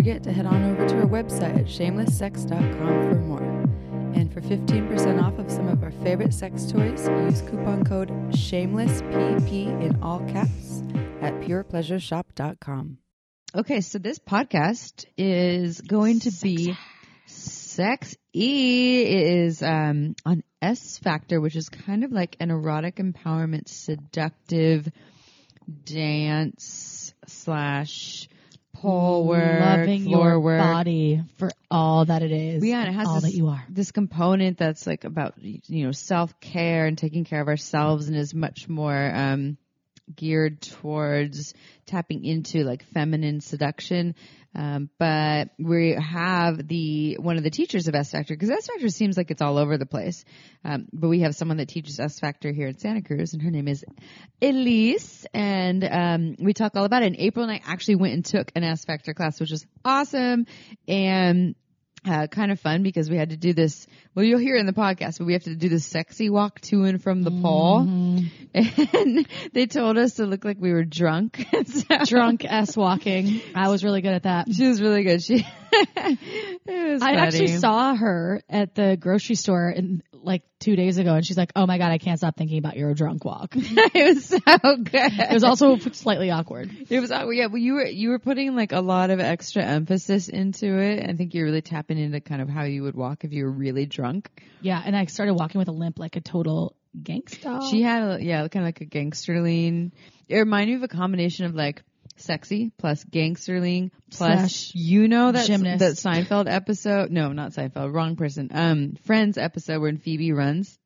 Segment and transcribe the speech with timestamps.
[0.00, 3.42] Forget to head on over to our website at shamelesssex.com for more.
[4.14, 9.82] And for 15% off of some of our favorite sex toys, use coupon code SHAMELESSPP
[9.82, 10.82] in all caps
[11.20, 12.96] at purepleasureshop.com.
[13.54, 16.74] Okay, so this podcast is going to be
[17.26, 23.68] sex E is um, on S Factor, which is kind of like an erotic empowerment,
[23.68, 24.90] seductive
[25.84, 28.29] dance slash
[28.82, 30.60] work, loving floor your work.
[30.60, 32.64] body for all that it is.
[32.64, 33.64] Yeah, it has all this, that you are.
[33.68, 38.16] this component that's like about you know self care and taking care of ourselves, and
[38.16, 39.56] is much more um,
[40.14, 41.54] geared towards
[41.86, 44.14] tapping into like feminine seduction.
[44.54, 48.88] Um, but we have the one of the teachers of S Factor because S Factor
[48.88, 50.24] seems like it's all over the place.
[50.64, 53.50] Um, but we have someone that teaches S Factor here in Santa Cruz, and her
[53.50, 53.84] name is
[54.42, 57.06] Ellice, and um, we talk all about it.
[57.06, 60.46] And April and I actually went and took an S Factor class, which was awesome,
[60.88, 61.54] and
[62.06, 63.86] uh, kind of fun because we had to do this.
[64.14, 66.84] Well, you'll hear in the podcast, but we have to do this sexy walk to
[66.84, 67.80] and from the pole,
[68.54, 71.46] and they told us to look like we were drunk.
[71.66, 73.40] So- Drunk S walking.
[73.54, 74.48] I was really good at that.
[74.52, 75.22] She was really good.
[75.22, 75.46] She.
[75.72, 81.36] I actually saw her at the grocery store in like two days ago, and she's
[81.36, 84.26] like, "Oh my god, I can't stop thinking about your drunk walk." it it was
[84.28, 85.12] so good.
[85.12, 86.70] It was also slightly awkward.
[86.90, 87.10] It was.
[87.12, 90.78] oh, Yeah, well, you were you were putting like a lot of extra emphasis into
[90.78, 91.08] it.
[91.08, 93.50] I think you're really tapping into kind of how you would walk if you were
[93.50, 94.30] really drunk.
[94.60, 97.70] Yeah, and I started walking with a limp like a total gangsta.
[97.70, 99.92] She had, a, yeah, kind of like a gangster lean.
[100.28, 101.82] It reminded me of a combination of like
[102.16, 105.78] sexy plus gangster lean plus Slash you know that gymnast.
[105.80, 107.10] that Seinfeld episode.
[107.10, 107.92] No, not Seinfeld.
[107.94, 108.50] Wrong person.
[108.52, 110.78] Um, Friends episode when Phoebe runs,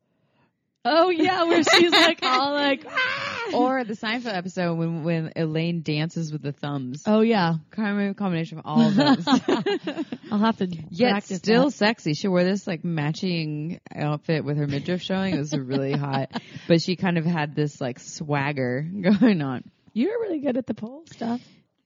[0.84, 5.82] oh yeah, where she's like all like, "Ah!" or the Seinfeld episode when when Elaine
[5.82, 7.02] dances with the thumbs.
[7.06, 9.26] oh yeah, Kind of a combination of all of those.
[10.30, 11.70] I'll have to Yet still that.
[11.72, 12.14] sexy.
[12.14, 15.34] She wore this like matching outfit with her midriff showing.
[15.34, 16.30] It was really hot,
[16.68, 19.64] but she kind of had this like swagger going on.
[19.92, 21.40] You're really good at the pole stuff.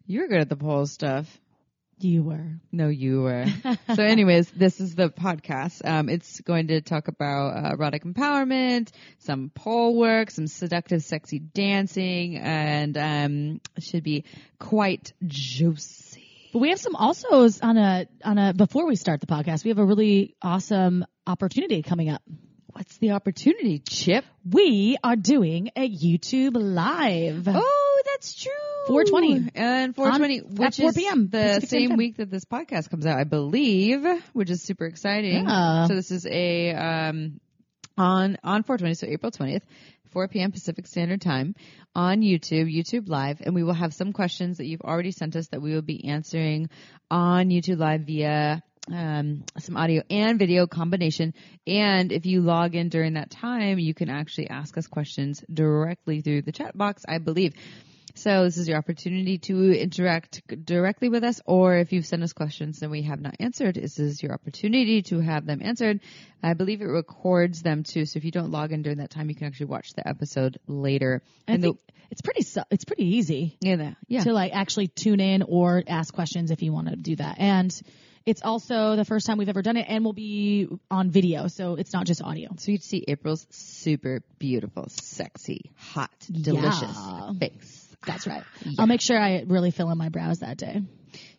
[0.06, 1.26] You were good at the pole stuff.
[2.00, 2.47] You were.
[2.70, 3.47] No, you were.
[3.94, 5.84] so, anyways, this is the podcast.
[5.84, 11.41] Um, it's going to talk about uh, erotic empowerment, some pole work, some seductive, sexy
[11.41, 14.25] dancing, and um, should be
[14.60, 16.50] quite juicy.
[16.53, 19.70] But we have some also on a on a before we start the podcast, we
[19.70, 22.22] have a really awesome opportunity coming up.
[22.72, 24.25] What's the opportunity, Chip?
[24.48, 27.48] We are doing a YouTube live.
[27.48, 28.77] Oh, that's true.
[28.88, 29.50] 420.
[29.54, 31.28] and 420, On- which at 4 is p.m.
[31.28, 31.99] the same Time.
[31.99, 35.44] week that this podcast comes out, I believe, which is super exciting.
[35.49, 35.87] Yeah.
[35.87, 37.41] So this is a um
[37.97, 39.62] on on 420, so April 20th.
[40.12, 40.53] 4 p.m.
[40.53, 41.54] Pacific Standard Time
[41.94, 45.49] on YouTube, YouTube Live, and we will have some questions that you've already sent us
[45.49, 46.70] that we will be answering
[47.10, 51.34] on YouTube Live via um, some audio and video combination.
[51.66, 56.22] And if you log in during that time, you can actually ask us questions directly
[56.22, 57.53] through the chat box, I believe.
[58.18, 62.32] So this is your opportunity to interact directly with us, or if you've sent us
[62.32, 66.00] questions that we have not answered, this is your opportunity to have them answered.
[66.42, 69.28] I believe it records them too, so if you don't log in during that time,
[69.28, 71.22] you can actually watch the episode later.
[71.46, 71.74] I And the-
[72.10, 74.24] it's pretty su- it's pretty easy yeah, yeah.
[74.24, 77.36] to like actually tune in or ask questions if you want to do that.
[77.38, 77.70] And
[78.26, 81.76] it's also the first time we've ever done it and we'll be on video, so
[81.76, 82.48] it's not just audio.
[82.58, 87.32] So you'd see April's super beautiful, sexy, hot, delicious Yeah.
[87.38, 87.88] face.
[88.06, 88.42] That's right.
[88.78, 90.82] I'll make sure I really fill in my brows that day.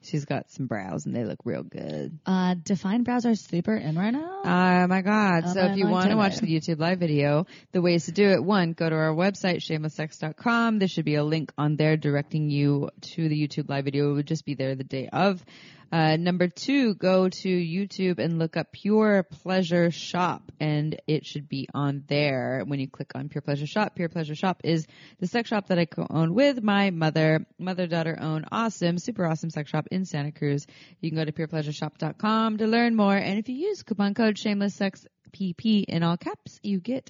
[0.01, 2.17] She's got some brows and they look real good.
[2.25, 4.41] Uh, defined brows are super in right now.
[4.43, 5.43] Oh my God.
[5.45, 8.29] Oh so if you want to watch the YouTube live video, the ways to do
[8.29, 10.79] it, one, go to our website, shamelesssex.com.
[10.79, 14.11] There should be a link on there directing you to the YouTube live video.
[14.11, 15.43] It would just be there the day of.
[15.91, 21.49] Uh, number two, go to YouTube and look up Pure Pleasure Shop, and it should
[21.49, 22.61] be on there.
[22.65, 24.85] When you click on Pure Pleasure Shop, Pure Pleasure Shop is
[25.19, 29.71] the sex shop that I co-own with my mother, mother-daughter own awesome, super awesome sex
[29.71, 30.67] shop in Santa Cruz.
[31.01, 34.75] You can go to purepleasureshop.com to learn more, and if you use coupon code Shameless
[34.75, 37.09] Sex PP in all caps, you get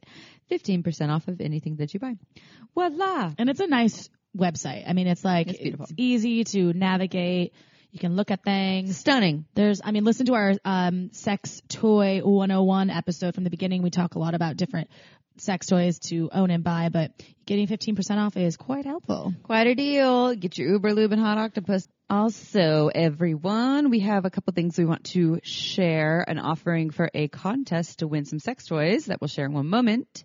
[0.52, 2.16] 15% off of anything that you buy.
[2.76, 3.34] Voila!
[3.38, 4.84] And it's a nice website.
[4.88, 5.88] I mean, it's like It's beautiful.
[5.98, 7.54] easy to navigate.
[7.92, 8.98] You can look at things.
[8.98, 9.46] Stunning.
[9.56, 13.82] There's, I mean, listen to our um, sex toy 101 episode from the beginning.
[13.82, 14.90] We talk a lot about different
[15.38, 17.12] sex toys to own and buy, but
[17.46, 19.34] getting 15% off is quite helpful.
[19.44, 20.36] Quite a deal.
[20.36, 21.88] Get your Uber Lube and Hot Octopuss.
[22.10, 26.24] Also, everyone, we have a couple things we want to share.
[26.28, 29.68] An offering for a contest to win some sex toys that we'll share in one
[29.68, 30.24] moment.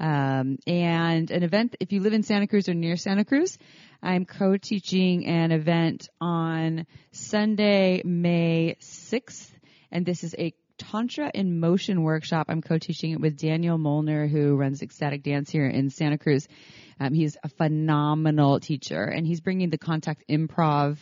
[0.00, 3.58] Um, and an event if you live in Santa Cruz or near Santa Cruz.
[4.02, 9.50] I'm co-teaching an event on Sunday, May 6th,
[9.92, 12.46] and this is a Tantra in Motion workshop.
[12.48, 16.48] I'm co-teaching it with Daniel Molnar, who runs Ecstatic Dance here in Santa Cruz.
[16.98, 20.96] Um, he's a phenomenal teacher, and he's bringing the contact improv.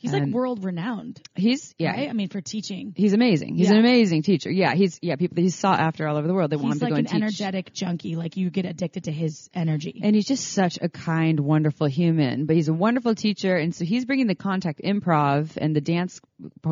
[0.00, 1.90] He's like um, world renowned, He's yeah.
[1.92, 2.08] right?
[2.08, 2.94] I mean, for teaching.
[2.96, 3.54] He's amazing.
[3.54, 3.74] He's Yeah.
[3.74, 4.50] an amazing teacher.
[4.50, 5.16] Yeah, he's yeah.
[5.16, 6.50] People he's sought after all over the world.
[6.50, 7.22] They want him He's to like go an and teach.
[7.22, 8.16] energetic junkie.
[8.16, 10.00] Like you get addicted to his energy.
[10.02, 12.46] And he's just such a kind, wonderful human.
[12.46, 16.20] But he's a wonderful teacher, and so he's bringing the contact improv and the dance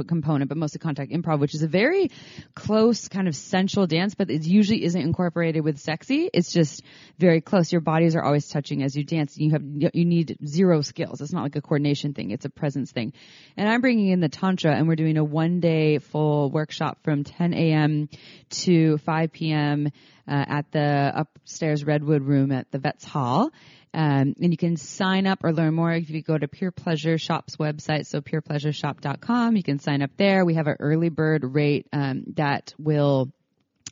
[0.07, 2.11] component, but mostly contact improv, which is a very
[2.55, 6.31] close kind of sensual dance, but it usually isn't incorporated with sexy.
[6.33, 6.83] It's just
[7.19, 7.71] very close.
[7.73, 9.37] Your bodies are always touching as you dance.
[9.37, 11.21] You have you need zero skills.
[11.21, 12.31] It's not like a coordination thing.
[12.31, 13.13] It's a presence thing.
[13.57, 17.25] And I'm bringing in the tantra, and we're doing a one day full workshop from
[17.25, 18.09] 10 a.m.
[18.51, 19.89] to 5 p.m.
[20.29, 23.51] Uh, at the upstairs Redwood Room at the Vets Hall.
[23.95, 27.19] Um, and you can sign up or learn more if you go to Pure Pleasure
[27.19, 29.57] Shop's website, so purepleasureshop.com.
[29.57, 30.45] You can sign up there.
[30.45, 33.33] We have an early bird rate um, that will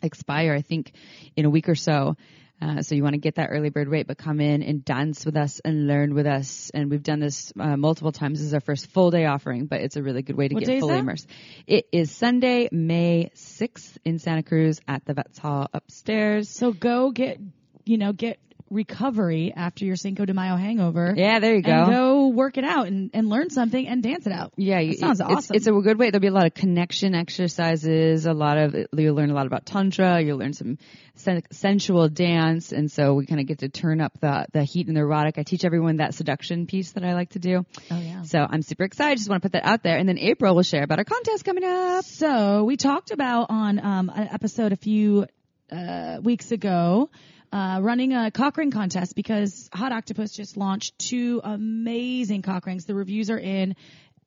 [0.03, 0.93] expire, I think,
[1.35, 2.17] in a week or so.
[2.61, 5.27] Uh, so you want to get that early bird rate, but come in and dance
[5.27, 6.71] with us and learn with us.
[6.73, 8.39] And we've done this uh, multiple times.
[8.39, 10.65] This is our first full day offering, but it's a really good way to What
[10.65, 11.29] get fully immersed.
[11.67, 16.49] It is Sunday, May 6th in Santa Cruz at the Vets Hall upstairs.
[16.49, 17.39] So go get,
[17.85, 18.39] you know, get
[18.71, 21.15] recovery after your Cinco de Mayo hangover.
[21.17, 21.73] Yeah, there you go.
[21.73, 24.53] And go work it out and, and learn something and dance it out.
[24.57, 25.57] Yeah, That sounds it's, awesome.
[25.57, 26.11] It's a good way.
[26.11, 29.67] There'll be a lot of connection exercises, a lot of you'll learn a lot about
[29.67, 30.21] tantra.
[30.21, 30.79] You'll learn some
[31.15, 34.89] sen- sensual dance, and so we kind of get to turn up the the heat
[34.89, 35.39] and the erotic.
[35.39, 37.65] I teach everyone that seduction piece that I like to do.
[37.91, 38.23] Oh yeah.
[38.23, 39.19] So I'm super excited.
[39.19, 41.45] Just want to put that out there, and then April will share about our contest
[41.45, 42.05] coming up.
[42.05, 45.27] So we talked about on um, an episode a few
[45.71, 47.11] uh, weeks ago.
[47.57, 52.85] Uh, running a cock ring contest because Hot Octopuss just launched two amazing cock rings.
[52.85, 53.77] The reviews are in.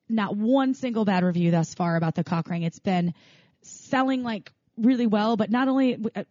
[0.10, 2.64] Not one single bad review thus far about the cock ring.
[2.64, 3.14] It's been
[3.62, 6.24] selling like really well, but not only, uh,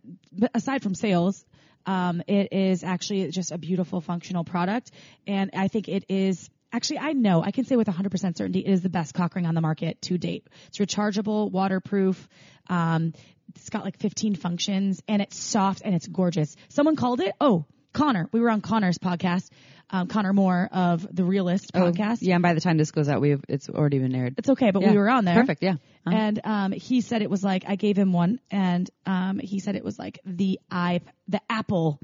[0.52, 1.44] aside from sales,
[1.86, 4.90] um, it is actually just a beautiful functional product.
[5.24, 8.72] And I think it is actually, I know I can say with 100% certainty it
[8.72, 10.48] is the best cock ring on the market to date.
[10.66, 12.28] It's rechargeable, waterproof.
[12.68, 13.12] Um,
[13.54, 16.56] it's got like 15 functions and it's soft and it's gorgeous.
[16.68, 18.28] Someone called it, oh, Connor.
[18.32, 19.48] We were on Connor's podcast,
[19.90, 22.12] um, Connor Moore of the Realist podcast.
[22.16, 24.34] Oh, Yeah, and by the time this goes out, we've it's already been aired.
[24.38, 24.90] It's okay, but Yeah.
[24.92, 25.34] we were on there.
[25.34, 25.62] Perfect.
[25.62, 25.76] Yeah.
[26.06, 26.16] Uh-huh.
[26.16, 29.74] And um, he said it was like I gave him one, and um, he said
[29.74, 31.98] it was like the i the apple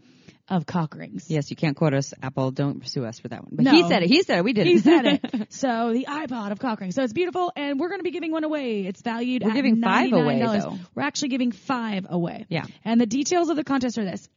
[0.49, 1.31] of cock rings.
[1.31, 2.50] Yes, you can't quote us, Apple.
[2.50, 3.50] Don't sue us for that one.
[3.52, 3.73] But No.
[3.73, 4.08] he said it.
[4.08, 4.44] He said it.
[4.44, 5.46] We did He said it.
[5.50, 6.94] So the iPod of cock rings.
[6.94, 8.87] So it's beautiful, and we're going to be giving one away.
[8.87, 10.79] It's valued We're at giving five away, though.
[10.94, 12.46] We're actually giving five away.
[12.49, 12.64] Yeah.
[12.85, 14.29] And the details of the contest are this.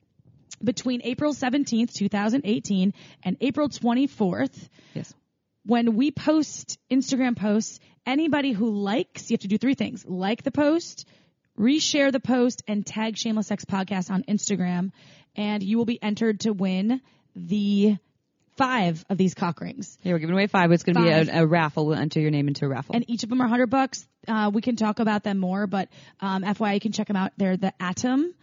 [0.64, 2.94] Between April 17th, 2018
[3.24, 5.14] and April 24th, yes.
[5.66, 10.04] when we post Instagram posts, anybody who likes, you have to do three things.
[10.08, 11.06] Like the post,
[11.60, 14.92] reshare the post, and tag Shameless Sex Podcast on Instagram.
[15.38, 17.02] And you will be entered to win
[17.36, 17.98] the
[18.58, 19.98] five of these cock rings.
[20.02, 20.72] Yeah, we're giving away five.
[20.72, 21.86] It's going to be a, a raffle.
[21.86, 22.96] We'll enter your name into a raffle.
[22.96, 24.06] And each of them are 100 bucks.
[24.28, 25.90] Uh, we can talk about them more, but
[26.20, 27.32] um, FYI, you can check them out.
[27.38, 28.34] They're the Atom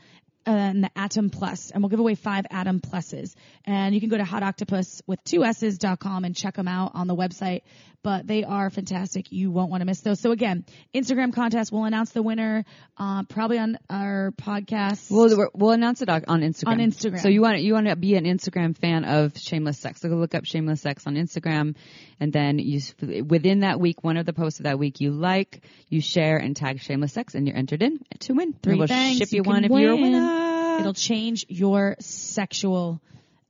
[0.46, 3.34] and the Atom Plus, and we'll give away five Atom Pluses.
[3.64, 6.68] And you can go to Hot Octopuss with two S's dot com and check them
[6.68, 7.62] out on the website.
[8.02, 9.32] But they are fantastic.
[9.32, 10.20] You won't want to miss those.
[10.20, 11.72] So again, Instagram contest.
[11.72, 12.66] We'll announce the winner
[12.98, 15.10] uh, probably on our podcast.
[15.10, 16.68] We'll, we'll announce it on Instagram.
[16.68, 17.20] On Instagram.
[17.20, 20.02] So you want you want to be an Instagram fan of Shameless Sex.
[20.02, 21.76] So go look up Shameless Sex on Instagram,
[22.20, 22.82] and then you
[23.24, 26.54] within that week, one of the posts of that week you like, you share, and
[26.54, 28.52] tag Shameless Sex, and you're entered in to win.
[28.52, 30.33] Three And we'll things ship you you, one if you're a winner.
[30.80, 33.00] It'll change your sexual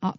[0.03, 0.13] uh,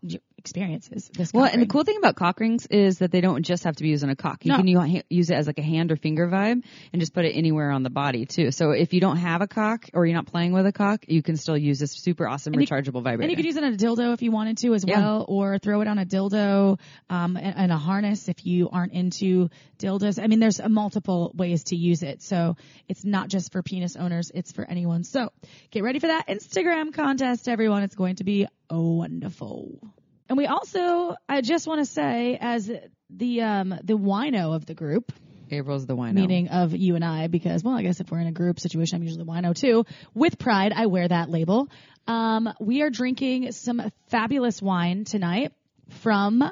[0.45, 1.09] experiences.
[1.13, 3.75] This Well, and the cool thing about cock rings is that they don't just have
[3.77, 4.45] to be used on a cock.
[4.45, 4.57] You No.
[4.57, 7.71] can use it as like a hand or finger vibe and just put it anywhere
[7.71, 8.51] on the body too.
[8.51, 11.23] So if you don't have a cock or you're not playing with a cock, you
[11.23, 13.23] can still use this super awesome And you- rechargeable vibrator.
[13.23, 14.99] And you could use it on a dildo if you wanted to as Yeah.
[14.99, 18.93] well, or throw it on a dildo um, and, and a harness if you aren't
[18.93, 19.49] into
[19.79, 20.21] dildos.
[20.23, 22.55] I mean, there's multiple ways to use it, so
[22.87, 25.03] it's not just for penis owners; it's for anyone.
[25.03, 25.31] So
[25.71, 27.83] get ready for that Instagram contest, everyone.
[27.83, 29.79] It's going to be wonderful.
[30.27, 32.72] And we also, I just want to say, as
[33.10, 35.12] the um, the wino of the group,
[35.51, 36.13] April's the wino.
[36.13, 38.96] meaning of you and I because, well, I guess if we're in a group situation,
[38.98, 39.86] I'm usually the wino too.
[40.13, 41.70] With pride, I wear that label.
[42.08, 45.53] Um, we are drinking some fabulous wine tonight
[46.01, 46.44] from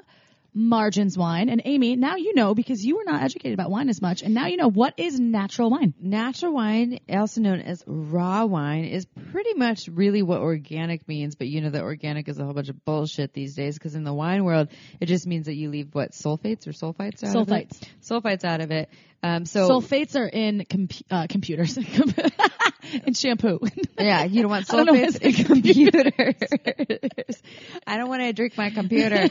[0.53, 1.49] Margins Wine.
[1.49, 4.33] And Amy, now you know because you were not educated about wine as much, and
[4.33, 5.93] now you know what is natural wine.
[5.99, 11.35] Natural wine, also known as raw wine, is pretty much really what organic means.
[11.35, 14.03] But you know that organic is a whole bunch of bullshit these days because in
[14.03, 14.69] the wine world,
[14.99, 17.81] it just means that you leave what sulfates or sulfites out of Sulfites.
[17.81, 17.89] it.
[18.01, 18.89] Sulfites out of it.
[19.23, 21.77] Um, so Sulfates are in com- uh, computers
[23.05, 23.59] and shampoo.
[23.97, 27.41] yeah, you don't want I don't sulfates in computers.
[27.87, 29.29] I don't want to drink my computer.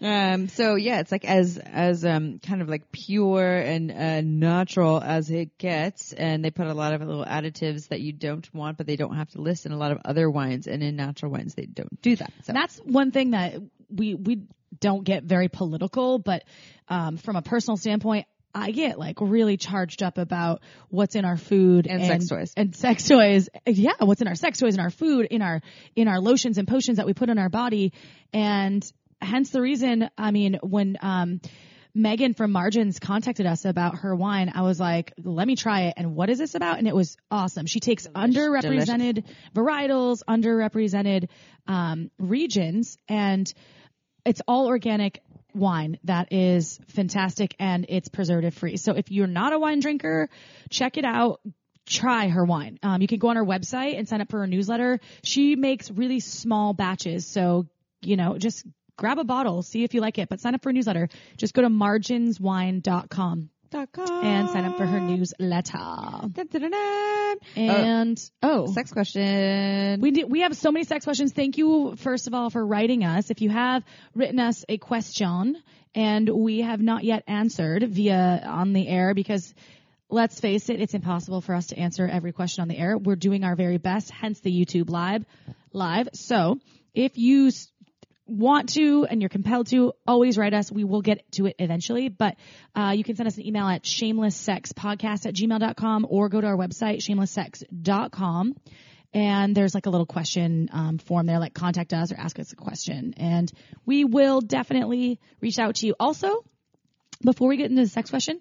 [0.00, 5.00] um, so yeah, it's like as as um kind of like pure and uh, natural
[5.00, 8.76] as it gets, and they put a lot of little additives that you don't want,
[8.76, 11.30] but they don't have to list in a lot of other wines, and in natural
[11.30, 12.32] wines they don't do that.
[12.42, 13.54] So That's one thing that
[13.88, 14.42] we we
[14.80, 16.42] don't get very political, but
[16.88, 21.36] um, from a personal standpoint, I get like really charged up about what's in our
[21.36, 22.52] food And sex toys.
[22.56, 23.48] and sex toys.
[23.66, 25.60] Yeah, what's in our sex toys, and our food, in our
[25.96, 27.92] in our lotions and potions that we put in our body,
[28.32, 28.84] and
[29.20, 30.10] hence the reason.
[30.18, 31.40] I mean, when um,
[31.94, 35.94] Megan from Margins contacted us about her wine, I was like, let me try it.
[35.96, 36.78] And what is this about?
[36.78, 37.66] And it was awesome.
[37.66, 41.28] She takes underrepresented varietals, underrepresented
[41.66, 43.52] um, regions, and
[44.24, 45.22] it's all organic
[45.54, 48.76] wine that is fantastic and it's preservative free.
[48.76, 50.28] So if you're not a wine drinker,
[50.70, 51.40] check it out.
[51.86, 52.78] Try her wine.
[52.82, 55.00] Um, you can go on her website and sign up for her newsletter.
[55.24, 57.26] She makes really small batches.
[57.26, 57.66] So,
[58.02, 58.64] you know, just
[58.96, 61.08] grab a bottle, see if you like it, but sign up for her newsletter.
[61.36, 65.72] Just go to marginswine.com and sign up for her newsletter.
[65.72, 67.36] Dun, dun, dun.
[67.56, 70.00] And, oh, Sex question.
[70.00, 71.32] we do, we have so many sex questions.
[71.32, 73.30] Thank you, first of all, for writing us.
[73.30, 73.82] If you have
[74.14, 75.56] written us a question
[75.94, 79.54] and we have not yet answered via on the air because
[80.08, 82.98] let's face it, it's impossible for us to answer every question on the air.
[82.98, 85.24] We're doing our very best, hence the YouTube live,
[85.72, 86.08] live.
[86.12, 86.58] So
[86.94, 87.50] if you
[88.38, 90.70] want to and you're compelled to, always write us.
[90.70, 92.36] We will get to it eventually, but
[92.74, 96.56] uh, you can send us an email at shamelesssexpodcast at gmail.com or go to our
[96.56, 98.56] website, shamelesssex.com.
[99.14, 102.52] And there's like a little question um, form there, like contact us or ask us
[102.52, 103.14] a question.
[103.18, 103.52] And
[103.84, 105.94] we will definitely reach out to you.
[106.00, 106.44] Also,
[107.22, 108.40] before we get into the sex question,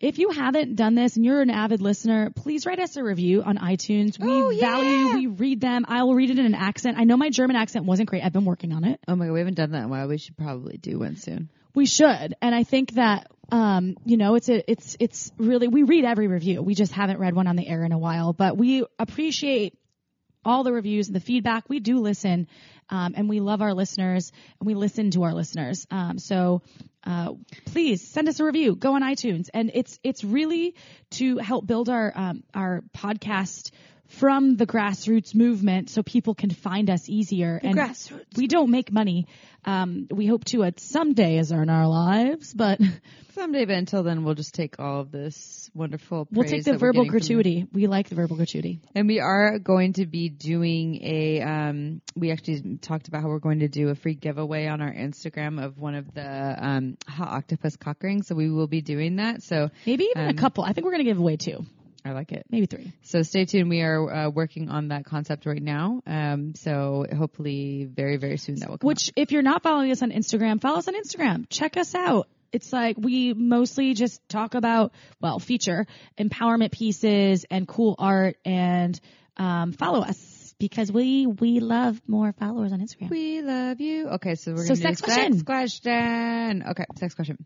[0.00, 3.42] if you haven't done this and you're an avid listener, please write us a review
[3.42, 4.18] on iTunes.
[4.18, 4.70] We Oh, yeah.
[4.70, 5.84] value, we read them.
[5.88, 6.98] I will read it in an accent.
[6.98, 8.22] I know my German accent wasn't great.
[8.24, 9.00] I've been working on it.
[9.08, 10.08] oh my god, we haven't done that in a while.
[10.08, 11.50] We should probably do one soon.
[11.74, 12.34] We should.
[12.40, 16.26] And I think that, um, you know, it's a, it's, it's really, we read every
[16.28, 16.62] review.
[16.62, 19.74] We just haven't read one on the air in a while, but we appreciate
[20.44, 21.68] all the reviews and the feedback.
[21.68, 22.46] We do listen,
[22.90, 25.86] um, and we love our listeners and we listen to our listeners.
[25.90, 26.62] Um, so,
[27.08, 27.32] uh,
[27.64, 28.76] please send us a review.
[28.76, 30.74] Go on iTunes, and it's it's really
[31.12, 33.70] to help build our um, our podcast
[34.08, 37.60] from the grassroots movement, so people can find us easier.
[37.62, 39.26] and grassroots we don't make money.
[39.64, 42.80] Um, we hope to at some day as in our lives, but
[43.34, 46.26] Someday, but until then, we'll just take all of this wonderful.
[46.32, 47.66] we'll take the verbal getting from gratuity.
[47.72, 48.80] We like the verbal gratuity.
[48.96, 53.38] And we are going to be doing a, um, we actually talked about how we're
[53.38, 57.30] going to do a free giveaway on our Instagram of one of the, um, hot
[57.46, 58.26] octopuss cock rings.
[58.26, 59.44] So we will be doing that.
[59.44, 60.64] So Maybe even Um, a couple.
[60.64, 61.64] I think we're going to give away two,
[62.04, 62.46] I like it.
[62.48, 62.92] maybe three.
[63.02, 63.68] So stay tuned.
[63.68, 66.00] We are uh, working on that concept right now.
[66.06, 70.02] Um, so hopefully very, very soon that will come Which, if you're not following us
[70.02, 71.46] on Instagram, follow us on Instagram.
[71.50, 72.28] Check us out.
[72.52, 75.86] It's like we mostly just talk about, well, feature
[76.18, 78.98] empowerment pieces and cool art and,
[79.36, 83.10] um, follow us because we, we love more followers on Instagram.
[83.10, 84.08] We love you.
[84.08, 85.32] Okay, so we're So going to do sex question.
[85.34, 86.64] sex question.
[86.70, 87.44] Okay, sex question.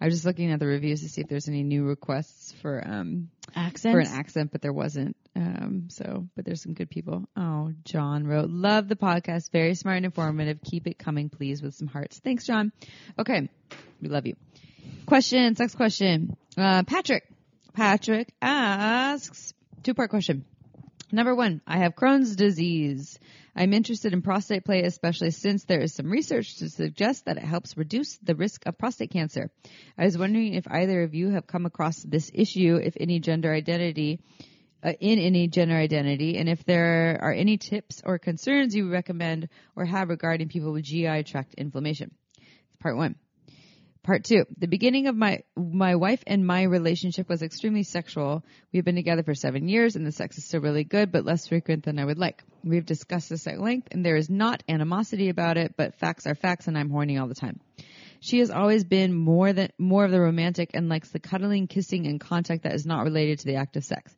[0.00, 2.82] I was just looking at the reviews to see if there's any new requests for
[2.84, 3.92] um Accents.
[3.94, 5.16] for an accent, but there wasn't.
[5.34, 7.24] Um, so, but there's some good people.
[7.36, 9.50] Oh, John wrote, love the podcast.
[9.52, 10.60] Very smart and informative.
[10.62, 12.18] Keep it coming, please, with some hearts.
[12.18, 12.72] Thanks, John.
[13.18, 13.48] Okay.
[14.00, 14.34] We love you.
[15.06, 16.36] Question, sex question.
[16.56, 17.24] Uh, Patrick.
[17.74, 20.44] Patrick asks, two part question.
[21.10, 23.18] Number one, I have Crohn's disease.
[23.54, 27.44] I'm interested in prostate play, especially since there is some research to suggest that it
[27.44, 29.50] helps reduce the risk of prostate cancer.
[29.98, 33.52] I was wondering if either of you have come across this issue, if any gender
[33.52, 34.20] identity,
[34.82, 39.48] uh, in any gender identity, and if there are any tips or concerns you recommend
[39.76, 42.10] or have regarding people with GI tract inflammation.
[42.38, 43.16] It's Part one.
[44.04, 48.44] Part two, the beginning of my my wife and my relationship was extremely sexual.
[48.72, 51.46] We've been together for seven years, and the sex is still really good, but less
[51.46, 52.42] frequent than I would like.
[52.64, 56.34] We've discussed this at length, and there is not animosity about it, but facts are
[56.34, 57.60] facts, and I'm horny all the time.
[58.18, 62.08] She has always been more than more of the romantic and likes the cuddling, kissing,
[62.08, 64.12] and contact that is not related to the act of sex.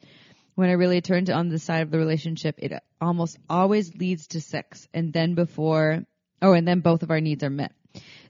[0.54, 2.72] When I really turn to on the side of the relationship, it
[3.02, 6.04] almost always leads to sex, and then before,
[6.40, 7.72] oh, and then both of our needs are met.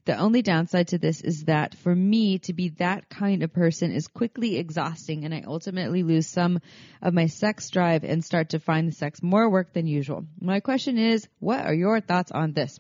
[0.04, 3.90] The only downside to this is that for me to be that kind of person
[3.90, 6.60] is quickly exhausting and I ultimately lose some
[7.00, 10.26] of my sex drive and start to find the sex more work than usual.
[10.40, 12.78] My question is, what are your thoughts on this?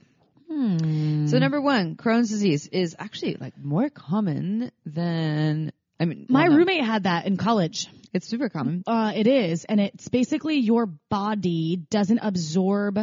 [0.50, 1.26] Hmm.
[1.28, 6.58] So number one, Crohn's disease is actually like more common than, I mean, My well,
[6.58, 7.88] roommate had that in college.
[8.12, 8.82] it's super common.
[8.86, 12.98] Uh, it is, and it's basically your body doesn't absorb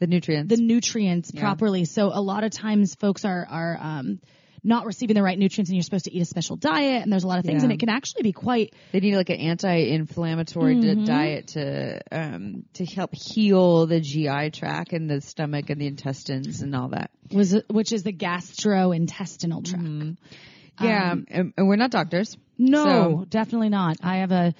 [0.00, 0.54] The nutrients.
[0.54, 1.84] the nutrients properly.
[1.84, 4.20] So a lot of times folks are are um,
[4.64, 7.24] not receiving the right nutrients, and you're supposed to eat a special diet, and there's
[7.24, 7.66] a lot of things, Yeah.
[7.66, 11.04] and it can actually be quite they need like an anti-inflammatory Mm-hmm.
[11.04, 16.60] diet to um to help heal the GI tract and the stomach and the intestines
[16.62, 17.10] and all that.
[17.32, 20.18] was which is the gastrointestinal tract.
[20.80, 22.36] Yeah, and, and we're not doctors.
[22.56, 23.96] No, So- definitely not.
[24.02, 24.54] I have a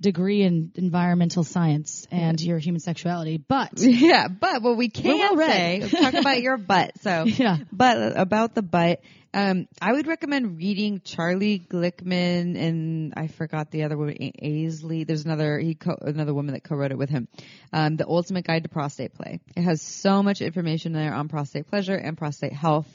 [0.00, 5.36] degree in environmental science and your human sexuality, but Yeah, but what we can well
[5.36, 6.92] say, talk about your butt.
[7.02, 7.58] So, Yeah.
[7.70, 9.00] but about the butt,
[9.32, 15.06] um, I would recommend reading Charlie Glickman and I forgot the other woman, Aislinn.
[15.06, 17.28] There's another he co- another woman that co-wrote it with him.
[17.72, 19.38] Um, the Ultimate Guide to Prostate Play.
[19.56, 22.88] It has so much information there on prostate pleasure and prostate health.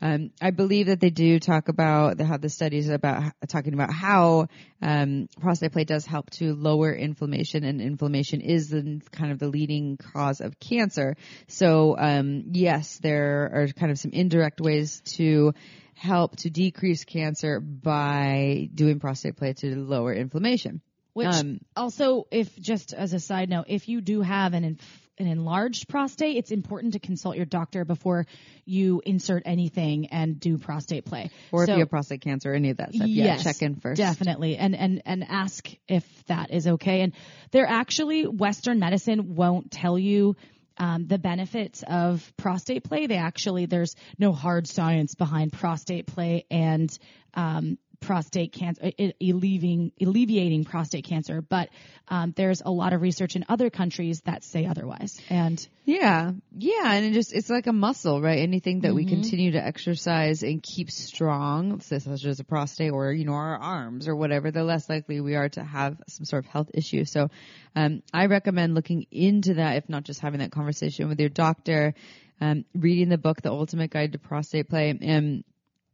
[0.00, 4.48] Um, I believe that they do talk about have the studies about talking about how
[4.82, 9.48] um, prostate play does help to lower inflammation, and inflammation is the kind of the
[9.48, 11.16] leading cause of cancer.
[11.48, 15.54] So um, yes, there are kind of some indirect ways to
[15.94, 20.82] help to decrease cancer by doing prostate play to lower inflammation.
[21.14, 25.05] which Um, also, if just as a side note, if you do have an inf-
[25.18, 28.26] an enlarged prostate, it's important to consult your doctor before
[28.64, 31.30] you insert anything and do prostate play.
[31.52, 33.98] Or if you have prostate cancer, any of that stuff, yeah, check in first.
[33.98, 34.56] Definitely.
[34.56, 37.00] And, and, and ask if that is okay.
[37.02, 37.12] And
[37.50, 40.36] they're actually, Western medicine won't tell you
[40.78, 43.06] um, the benefits of prostate play.
[43.06, 46.96] They actually, there's no hard science behind prostate play and
[47.34, 51.40] um, prostate cancer, alleviating, alleviating prostate cancer.
[51.40, 51.68] But
[52.08, 55.20] um, there's a lot of research in other countries that say otherwise.
[55.28, 58.38] And Yeah, yeah, and it just it's like a muscle, right?
[58.38, 59.08] Anything that we Mm-hmm.
[59.08, 64.08] continue to exercise and keep strong, such as a prostate or you know our arms
[64.08, 67.04] or whatever, the less likely we are to have some sort of health issue.
[67.04, 67.28] So,
[67.74, 71.94] um, I recommend looking into that, if not just having that conversation with your doctor,
[72.40, 75.44] um, reading the book, The Ultimate Guide to Prostate Play, and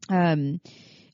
[0.08, 0.60] um,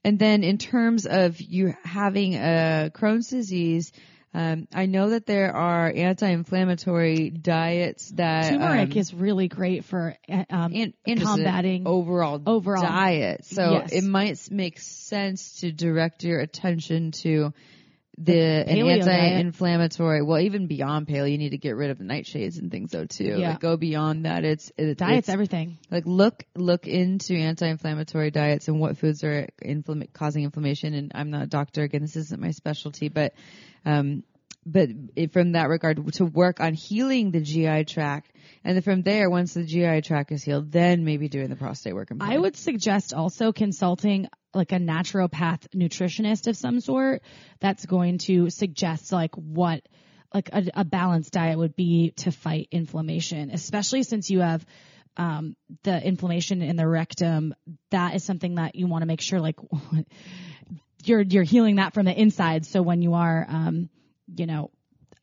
[0.08, 3.92] and then in terms of you having a Crohn's disease.
[4.34, 10.14] Um, I know that there are anti-inflammatory diets that turmeric um, is really great for
[10.30, 11.86] uh, um, just an combating.
[11.86, 12.82] overall overall.
[12.82, 13.46] diet.
[13.46, 13.92] So Yes.
[13.92, 17.52] it might make sense to direct your attention to
[18.20, 20.22] the, an anti-inflammatory.
[20.22, 23.04] Well, even beyond paleo, you need to get rid of the nightshades and things though
[23.04, 23.36] too.
[23.38, 23.50] Yeah.
[23.50, 24.44] Like go beyond that.
[24.44, 25.78] It's it, Diet's it's, everything.
[25.90, 30.94] like look look into anti-inflammatory diets and what foods are inflama- causing inflammation.
[30.94, 33.34] And I'm not a doctor again; this isn't my specialty, but
[33.84, 34.24] um,
[34.70, 34.88] but
[35.32, 38.30] from that regard, to work on healing the GI tract,
[38.64, 41.94] and then from there, once the GI tract is healed, then maybe doing the prostate
[41.94, 42.08] work.
[42.20, 47.22] I would suggest also consulting like a naturopath nutritionist of some sort
[47.60, 49.82] that's going to suggest like what
[50.34, 54.64] like a, a balanced diet would be to fight inflammation, especially since you have
[55.16, 57.54] um, the inflammation in the rectum.
[57.90, 59.56] That is something that you want to make sure like
[61.04, 62.66] you're you're healing that from the inside.
[62.66, 63.88] So when you are, um,
[64.34, 64.70] you know,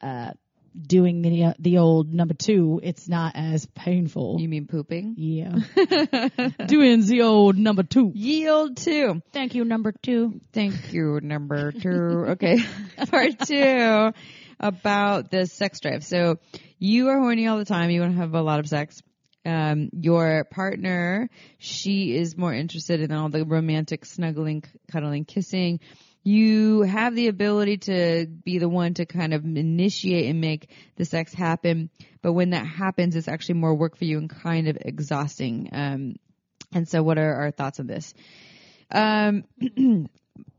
[0.02, 0.32] uh,
[0.80, 4.38] doing the uh, the old number two, it's not as painful.
[4.40, 5.16] You mean pooping?
[5.18, 5.56] Yeah.
[6.66, 8.12] Doing the old number two.
[8.14, 9.22] Yield two.
[9.32, 10.42] Thank you, number two.
[10.54, 12.26] Thank you, number two.
[12.32, 12.58] Okay.
[13.10, 14.12] Part two
[14.60, 16.04] about the sex drive.
[16.04, 16.38] So
[16.80, 17.90] you are horny all the time.
[17.90, 19.02] You want to have a lot of sex.
[19.46, 25.80] Um, your partner, she is more interested in all the romantic snuggling, cuddling, kissing.
[26.28, 31.06] You have the ability to be the one to kind of initiate and make the
[31.06, 31.92] sex happen.
[32.24, 35.70] But when that happens, it's actually more work for you and kind of exhausting.
[35.72, 36.16] Um,
[36.74, 38.16] and so what are our thoughts on this?
[38.90, 39.44] Um,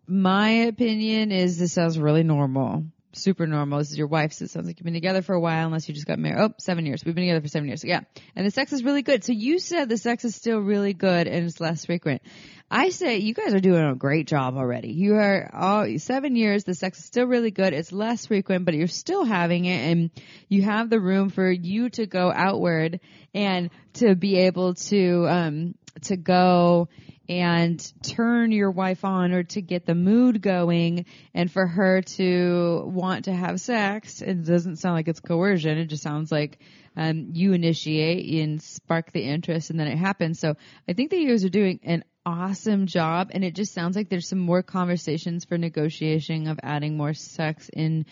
[0.07, 2.85] my opinion is this sounds really normal.
[3.13, 3.79] Super normal.
[3.79, 5.89] This is your wife, so it sounds like you've been together for a while, unless
[5.89, 6.39] you just got married.
[6.39, 7.03] Oh, seven years.
[7.05, 7.83] We've been together for seven years.
[7.83, 8.01] Yeah.
[8.37, 9.25] And the sex is really good.
[9.25, 12.23] So you said the sex is still really good and it's less frequent.
[12.71, 14.93] I say you guys are doing a great job already.
[14.93, 16.65] You are all seven years.
[16.65, 17.73] The sex is still really good.
[17.73, 20.11] It's less frequent, but you're still having it and
[20.49, 22.99] you have the room for you to go outward
[23.33, 26.89] and to be able to, um, to go
[27.29, 32.83] and turn your wife on or to get the mood going and for her to
[32.87, 34.23] want to have sex.
[34.23, 35.79] It doesn't sound like it's coercion.
[35.79, 36.59] It just sounds like
[36.97, 40.41] um, you initiate and spark the interest and then it happens.
[40.41, 40.55] So
[40.89, 44.09] I think that you guys are doing an awesome job and it just sounds like
[44.09, 48.05] there's some more conversations for negotiation of adding more sex in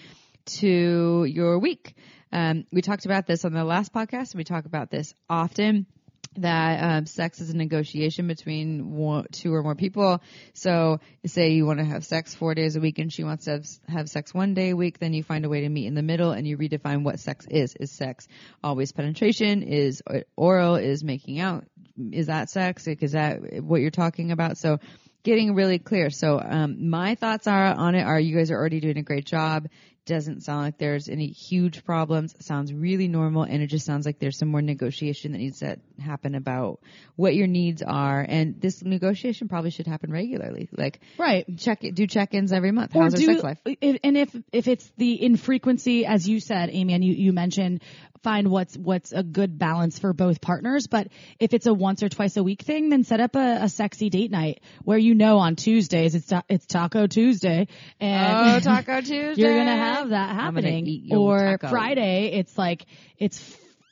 [0.46, 1.94] to your week.
[2.32, 5.86] Um, we talked about this on the last podcast and we talk about this often
[6.36, 10.20] that um, sex is a negotiation between one, two or more people.
[10.52, 13.52] So, say you want to have sex four days a week, and she wants to
[13.52, 15.94] have, have sex one day a week, then you find a way to meet in
[15.94, 17.74] the middle, and you redefine what sex is.
[17.78, 18.28] Is sex
[18.62, 19.62] always penetration?
[19.62, 20.02] Is
[20.36, 20.76] oral?
[20.76, 21.64] Is making out?
[22.12, 22.86] Is that sex?
[22.86, 24.58] Is that what you're talking about?
[24.58, 24.78] So,
[25.22, 26.10] getting really clear.
[26.10, 29.24] So, um, my thoughts are on it are you guys are already doing a great
[29.24, 29.68] job
[30.06, 32.34] doesn't sound like there's any huge problems.
[32.34, 35.60] It sounds really normal and it just sounds like there's some more negotiation that needs
[35.60, 36.80] to happen about
[37.16, 38.24] what your needs are.
[38.26, 40.68] And this negotiation probably should happen regularly.
[40.72, 41.46] Like, right.
[41.58, 42.94] Check it, do check-ins every month.
[42.94, 43.58] Or How's do, our sex life?
[43.64, 47.82] If, and if, if it's the infrequency, as you said, Amy, and you, you mentioned,
[48.24, 50.88] find what's, what's a good balance for both partners.
[50.88, 51.08] But
[51.38, 54.10] if it's a once or twice a week thing, then set up a, a sexy
[54.10, 57.68] date night where you know on Tuesdays it's, ta- it's Taco Tuesday.
[58.00, 59.34] And oh, Taco Tuesday.
[59.40, 61.08] you're going to have that happening.
[61.12, 61.68] Or taco.
[61.68, 62.86] Friday, it's like,
[63.18, 63.38] it's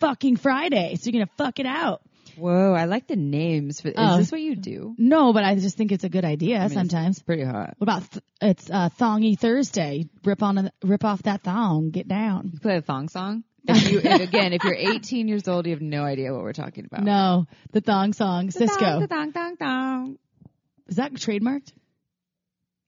[0.01, 0.97] fucking Friday.
[0.97, 2.03] So you're going to fuck it out.
[2.37, 3.83] Whoa, I like the names.
[3.83, 4.17] For, is Oh.
[4.17, 4.95] this what you do?
[4.97, 7.19] No, but I just think it's a good idea I mean, sometimes.
[7.19, 7.75] It's pretty hot.
[7.77, 10.07] What about th- it's uh, Thongy Thursday?
[10.25, 12.51] Rip on, a, rip off that thong, get down.
[12.55, 13.45] You play a thong song?
[13.69, 16.53] If you, if- again, if you're 18 years old, you have no idea what we're
[16.53, 17.05] talking about.
[17.05, 18.79] No, the thong song, Sisqó.
[18.79, 20.19] Thong, thong, thong, thong.
[20.89, 21.73] Is that trademarked?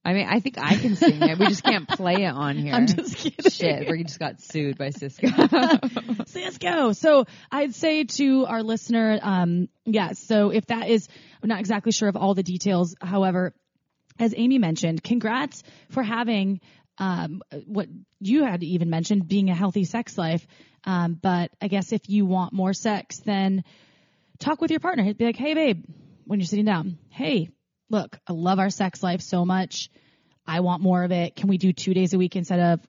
[0.06, 1.38] I mean, I think I can sing it.
[1.38, 2.74] We just can't play it on here.
[2.74, 3.50] I'm just kidding.
[3.50, 5.30] Shit, we just got sued by Sisqó.
[6.26, 6.94] Sisqó.
[6.94, 11.08] So I'd say to our listener, um, yeah, so if that is,
[11.42, 12.94] I'm not exactly sure of all the details.
[13.00, 13.54] However,
[14.18, 16.60] as Amy mentioned, congrats for having,
[16.98, 17.88] um, what
[18.20, 20.46] you had even mentioned, being a healthy sex life.
[20.85, 23.64] Um, but I guess if you want more sex, then
[24.38, 25.12] talk with your partner.
[25.14, 25.85] Be like, hey, babe,
[26.24, 27.50] when you're sitting down, hey,
[27.90, 29.90] look, I love our sex life so much.
[30.46, 31.37] I want more of it.
[31.37, 32.80] Can we do two days a week instead of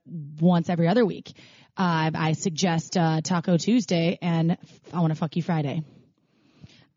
[0.42, 1.34] once every other week?
[1.78, 4.58] Uh, I suggest uh, Taco Tuesday, and
[4.94, 5.84] I want to fuck you Friday.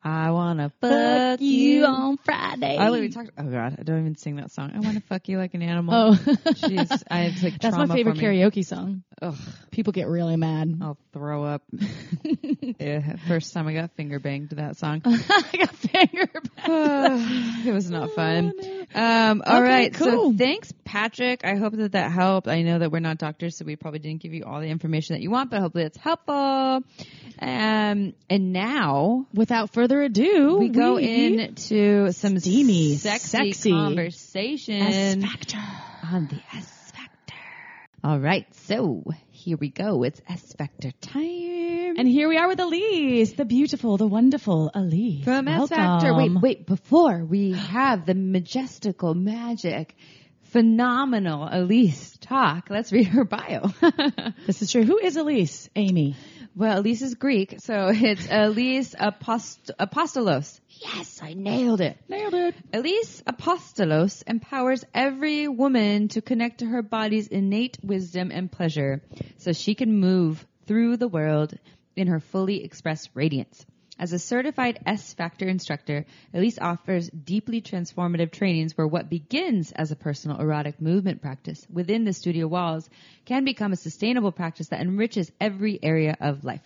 [0.03, 1.85] I wanna fuck you.
[1.85, 2.77] on Friday.
[2.77, 3.31] I literally talked.
[3.37, 4.73] Oh god, I don't even sing that song.
[4.75, 5.95] I wanna fuck you like an animal.
[5.95, 9.03] Oh, Jeez, I it's like that's my favorite karaoke song.
[9.21, 9.35] Ugh,
[9.73, 10.79] People get really mad.
[10.81, 11.63] I'll throw up.
[12.79, 15.03] yeah, first time I got finger banged to that song.
[15.07, 16.29] I got finger.
[17.69, 18.53] it was not fun.
[18.95, 19.95] Um, all Okay, right.
[19.95, 20.33] cool.
[20.33, 21.45] So thanks, Patrick.
[21.45, 22.47] I hope that that helped.
[22.49, 25.15] I know that we're not doctors, so we probably didn't give you all the information
[25.15, 26.35] that you want, but hopefully it's helpful.
[27.41, 35.17] Um, and now Without further ado, we go into some Steamy, sexy sexy conversation S
[35.17, 35.59] Factor.
[36.13, 37.35] on the S Factor.
[38.05, 38.47] All right.
[38.55, 40.03] So here we go.
[40.03, 41.97] It's S Factor time.
[41.99, 45.25] And here we are with Ellice, the beautiful, the wonderful Ellice.
[45.25, 45.69] From S.
[45.69, 46.15] Factor.
[46.15, 49.97] Wait, wait, before we have the majestical, magic,
[50.45, 53.73] phenomenal Ellice talk, let's read her bio.
[54.47, 54.85] This is true.
[54.85, 55.69] Who is Ellice?
[55.77, 56.17] Amy.
[56.59, 60.59] Well, Ellice is Greek, so it's Ellice Apost- Apostolos.
[60.69, 61.97] Yes, I nailed it.
[62.09, 62.57] Nailed it.
[62.73, 69.05] Ellice Apostolos empowers every woman to connect to her body's innate wisdom and pleasure
[69.37, 71.55] so she can move through the world
[71.95, 73.65] in her fully expressed radiance.
[74.01, 79.91] As a certified S Factor instructor, Ellice offers deeply transformative trainings where what begins as
[79.91, 82.89] a personal erotic movement practice within the studio walls
[83.25, 86.63] can become a sustainable practice that enriches every area of life.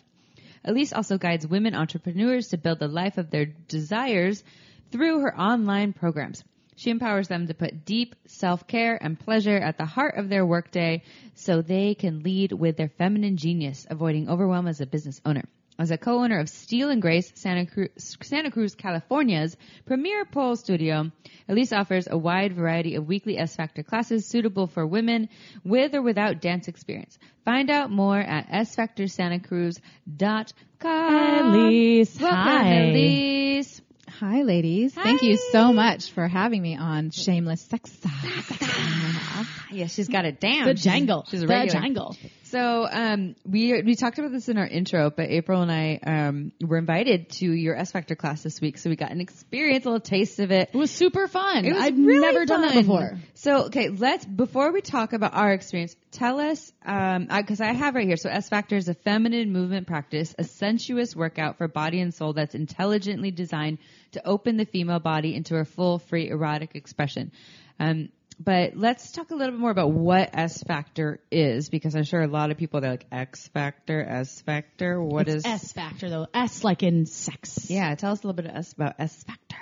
[0.63, 4.45] Ellice also guides women entrepreneurs to build the life of their desires
[4.91, 6.45] through her online programs.
[6.77, 11.03] She empowers them to put deep self-care and pleasure at the heart of their workday
[11.35, 15.45] so they can lead with their feminine genius, avoiding overwhelm as a business owner.
[15.79, 17.89] As a co-owner of Steel and Grace, Santa Cruz,
[18.23, 19.57] Santa Cruz, California's
[19.87, 21.11] premier pole studio,
[21.49, 25.29] Ellice offers a wide variety of weekly S Factor classes suitable for women
[25.65, 27.19] with or without dance experience.
[27.45, 30.53] Find out more at sfactorsantacruz.com.
[30.85, 32.89] Ellice, Welcome, hi.
[32.89, 33.81] Ellice.
[34.21, 34.95] Hi, ladies.
[34.95, 35.05] Hi.
[35.05, 37.91] Thank you so much for having me on Shameless Sex.
[37.99, 38.13] Talk.
[39.73, 40.67] Yeah, she's got it down.
[40.67, 41.25] The jangle.
[41.31, 42.15] She's a the jangle.
[42.53, 46.53] So um, we we talked about this in our intro, but April and I um,
[46.61, 49.89] were invited to your S Factor class this week, so we got an experience, a
[49.89, 50.69] little taste of it.
[50.71, 51.65] It was super fun.
[51.65, 53.19] Was I've really never done that before.
[53.33, 57.95] So, okay, let's before we talk about our experience, tell us um because I, have
[57.95, 58.19] right here.
[58.19, 62.35] So, S Factor is a feminine movement practice, a sensuous workout for body and soul
[62.35, 63.79] that's intelligently designed
[64.11, 67.33] to open the female body into her full, free, erotic expression.
[67.81, 72.05] Um, but let's talk a little bit more about what S Factor is, because I'm
[72.05, 75.03] sure a lot of people they're like X Factor, S Factor.
[75.03, 75.37] What is?
[75.37, 76.27] It's S factor though.
[76.35, 77.71] S like in sex.
[77.71, 79.57] Yeah, tell us a little bit of us about S Factor.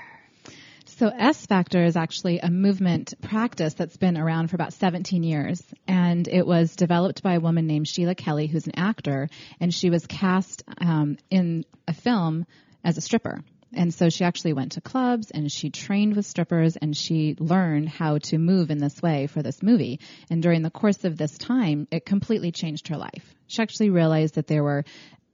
[1.00, 5.62] So S Factor is actually a movement practice that's been around for about 17 years.
[5.88, 9.30] And it was developed by a woman named Sheila Kelley, who's an actor,
[9.60, 12.44] and she was cast um, in a film
[12.84, 13.42] as a stripper.
[13.74, 17.88] And so she actually went to clubs and she trained with strippers and she learned
[17.88, 20.00] how to move in this way for this movie.
[20.28, 23.34] And during the course of this time, it completely changed her life.
[23.46, 24.84] She actually realized that there were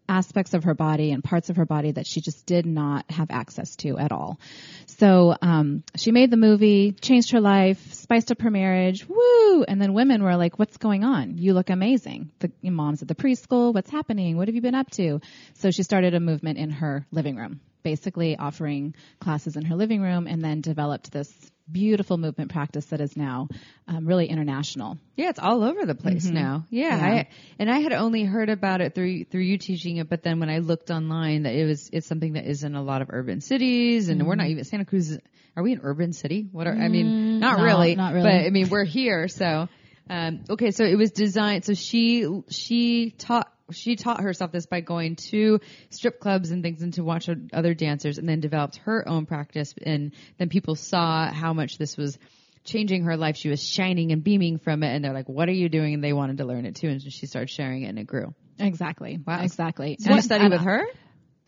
[0.09, 3.31] aspects of her body and parts of her body that she just did not have
[3.31, 4.39] access to at all.
[4.87, 9.65] So um, she made the movie, changed her life, spiced up her marriage, woo!
[9.65, 11.39] And then women were like, "What's going on?
[11.39, 14.37] You look amazing." The moms at the preschool, "What's happening?
[14.37, 15.21] What have you been up to?"
[15.55, 20.03] So she started a movement in her living room, basically offering classes in her living
[20.03, 21.33] room, and then developed this
[21.71, 23.49] beautiful movement practice that is now
[23.87, 24.99] um, really international.
[25.17, 26.65] Yeah, it's all over the place now.
[26.69, 27.15] Yeah, Yeah.
[27.15, 27.29] I,
[27.61, 30.51] and I had only heard about it through through you teaching it, but then when
[30.51, 33.41] I looked online, that it was it's something that is in a lot of urban
[33.41, 35.11] cities, and we're not even Santa Cruz.
[35.11, 35.21] is-
[35.57, 36.49] Are we an urban city?
[36.51, 37.39] What are I mean?
[37.39, 38.29] Not no, really, not really.
[38.29, 39.69] But I mean, we're here, so.
[40.09, 41.65] Um, okay, so it was designed.
[41.65, 46.83] So she she taught she taught herself this by going to strip clubs and things
[46.83, 49.75] and to watch other dancers, and then developed her own practice.
[49.85, 52.19] And then people saw how much this was
[52.65, 53.37] changing her life.
[53.37, 56.03] She was shining and beaming from it, and they're like, "What are you doing?" And
[56.05, 58.35] they wanted to learn it too, and so she started sharing it, and it grew.
[58.59, 59.19] Exactly.
[59.25, 59.43] Wow.
[59.43, 59.97] Exactly.
[59.97, 60.85] Did you And- study with her?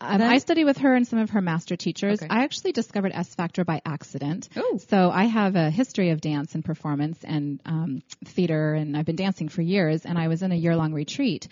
[0.01, 0.21] Um.
[0.21, 2.21] I study with her and some of her master teachers.
[2.21, 2.27] Okay.
[2.29, 4.47] I actually discovered S Factor by accident.
[4.55, 4.79] Oh.
[4.87, 9.17] So I have a history of dance and performance and um, theater, and I've been
[9.17, 10.05] dancing for years.
[10.05, 11.47] And I was in a year long retreat,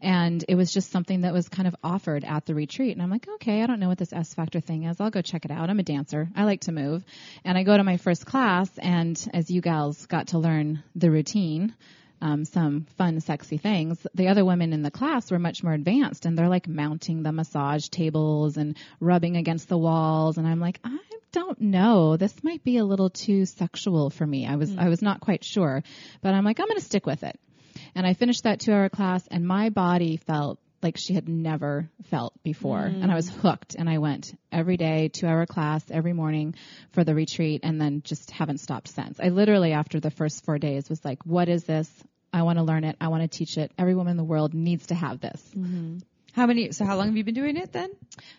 [0.00, 2.92] and it was just something that was kind of offered at the retreat.
[2.92, 5.00] And I'm like, okay, I don't know what this S Factor thing is.
[5.00, 5.70] I'll go check it out.
[5.70, 6.28] I'm a dancer.
[6.34, 7.04] I like to move,
[7.44, 11.10] and I go to my first class, and as you gals got to learn the
[11.10, 11.74] routine
[12.22, 14.06] um, some fun, sexy things.
[14.14, 17.32] The other women in the class were much more advanced, and they're like mounting the
[17.32, 20.38] massage tables and rubbing against the walls.
[20.38, 20.98] And I'm like, I
[21.32, 22.16] don't know.
[22.16, 24.46] This might be a little too sexual for me.
[24.46, 25.82] I was I was not quite sure,
[26.22, 27.38] but I'm like, I'm going to stick with it.
[27.94, 31.88] And I finished that two hour class, and my body felt like she had never
[32.10, 32.80] felt before.
[33.02, 33.76] And I was hooked.
[33.76, 36.54] And I went every day, two hour class every morning
[36.90, 39.20] for the retreat, and then just haven't stopped since.
[39.20, 41.88] I literally, after the first four days, was like, what is this?
[42.32, 42.96] I want to learn it.
[43.00, 43.72] I want to teach it.
[43.78, 45.42] Every woman in the world needs to have this.
[45.56, 45.98] Mm-hmm.
[46.34, 46.72] How many?
[46.72, 47.90] So how long have you been doing it then?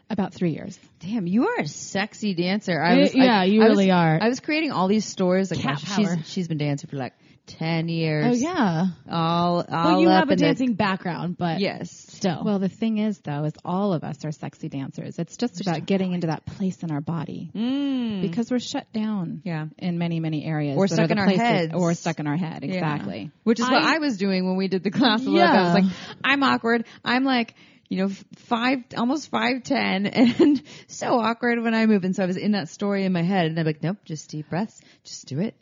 [0.09, 0.79] About three years.
[0.99, 2.81] Damn, you are a sexy dancer.
[2.81, 4.17] I was, yeah, I, you I was- really are.
[4.19, 5.51] I was creating all these stories.
[5.51, 6.17] Like, Cat gosh, she's power.
[6.25, 7.13] she's been dancing for like
[7.45, 8.25] ten years.
[8.27, 8.85] Oh yeah.
[9.11, 12.12] all all Well, you have a in the- dancing background, but Yes.
[12.23, 12.43] Still.
[12.43, 15.19] Well, the thing is, though, is all of us are sexy dancers.
[15.19, 18.21] It's just about getting into that place in our body Mm.
[18.21, 19.41] because we're shut down.
[19.43, 19.67] Yeah.
[19.77, 20.77] In many, many areas.
[20.77, 21.73] Or stuck in our heads.
[21.73, 22.63] Or stuck in our head.
[22.63, 22.73] Yeah.
[22.75, 23.31] Exactly.
[23.43, 25.21] Which is what I- I was doing when we did the class.
[25.21, 25.55] a little bit.
[25.55, 26.85] I was like, I'm awkward.
[27.05, 27.55] I'm like,
[27.89, 32.03] you know, five, almost five ten, and so awkward when I move.
[32.05, 34.29] And so I was in that story in my head, and I'm like, nope, just
[34.29, 35.53] deep breaths, just do it.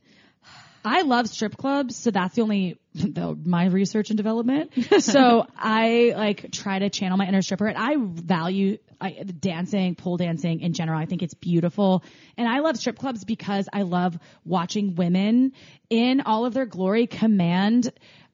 [0.85, 4.71] I love strip clubs, so that's the only the, my research and development.
[4.99, 10.17] so I like try to channel my inner stripper, and I value I, dancing, pole
[10.17, 10.99] dancing in general.
[10.99, 12.03] I think it's beautiful,
[12.37, 15.53] and I love strip clubs because I love watching women
[15.89, 17.91] in all of their glory command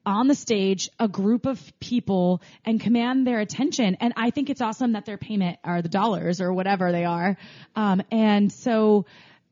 [0.08, 3.98] on the stage a group of people and command their attention.
[4.00, 7.38] And I think it's awesome that their payment are the dollars or whatever they are.
[7.76, 9.06] Um, and so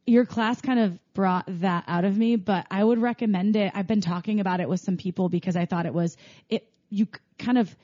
[0.06, 3.72] your class kind of brought that out of me, but I would recommend it.
[3.74, 6.18] I've been talking about it with some people because I thought it was
[6.50, 6.68] it.
[6.89, 7.08] You
[7.39, 7.76] kind of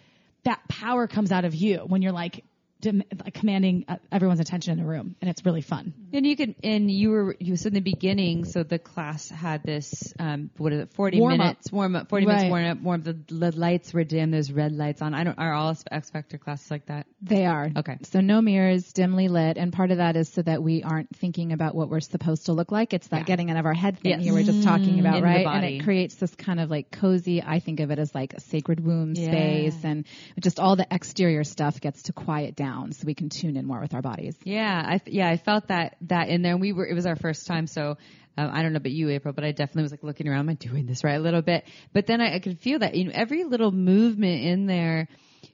[0.43, 2.43] that power comes out of you when you're like,
[2.81, 5.93] dem- like commanding uh, everyone's attention in the room, and it's really fun.
[6.13, 9.63] And you could, and you were, you said in the beginning, so the class had
[9.63, 11.37] this, um, what is it, 40 Warm up.
[11.39, 13.05] minutes, warm up, 40 minutes warm up, warm up.
[13.05, 15.13] The, the lights were dim, there's red lights on.
[15.13, 17.05] I don't, are all S Factor classes like that?
[17.21, 17.69] They are.
[17.77, 17.97] Okay.
[18.03, 21.53] So no mirrors, dimly lit, and part of that is so that we aren't thinking
[21.53, 22.93] about what we're supposed to look like.
[22.93, 23.23] It's that Yeah.
[23.25, 24.25] getting out of our head thing Yes.
[24.25, 25.45] you were just talking about, Into the right?
[25.47, 28.39] And it creates this kind of like cozy, I think of it as like a
[28.41, 29.27] sacred womb Yeah.
[29.27, 30.05] space and
[30.39, 33.79] just all the exterior stuff gets to quiet down so we can tune in more
[33.79, 34.35] with our bodies.
[34.43, 36.57] Yeah, I yeah, I felt that that in there.
[36.57, 37.97] We were it was our first time, so
[38.37, 40.39] Um, I don't know about you, April, but I definitely was like looking around.
[40.39, 41.65] Am I doing this right a little bit?
[41.91, 45.07] But then I, I could feel that you know every little movement in there.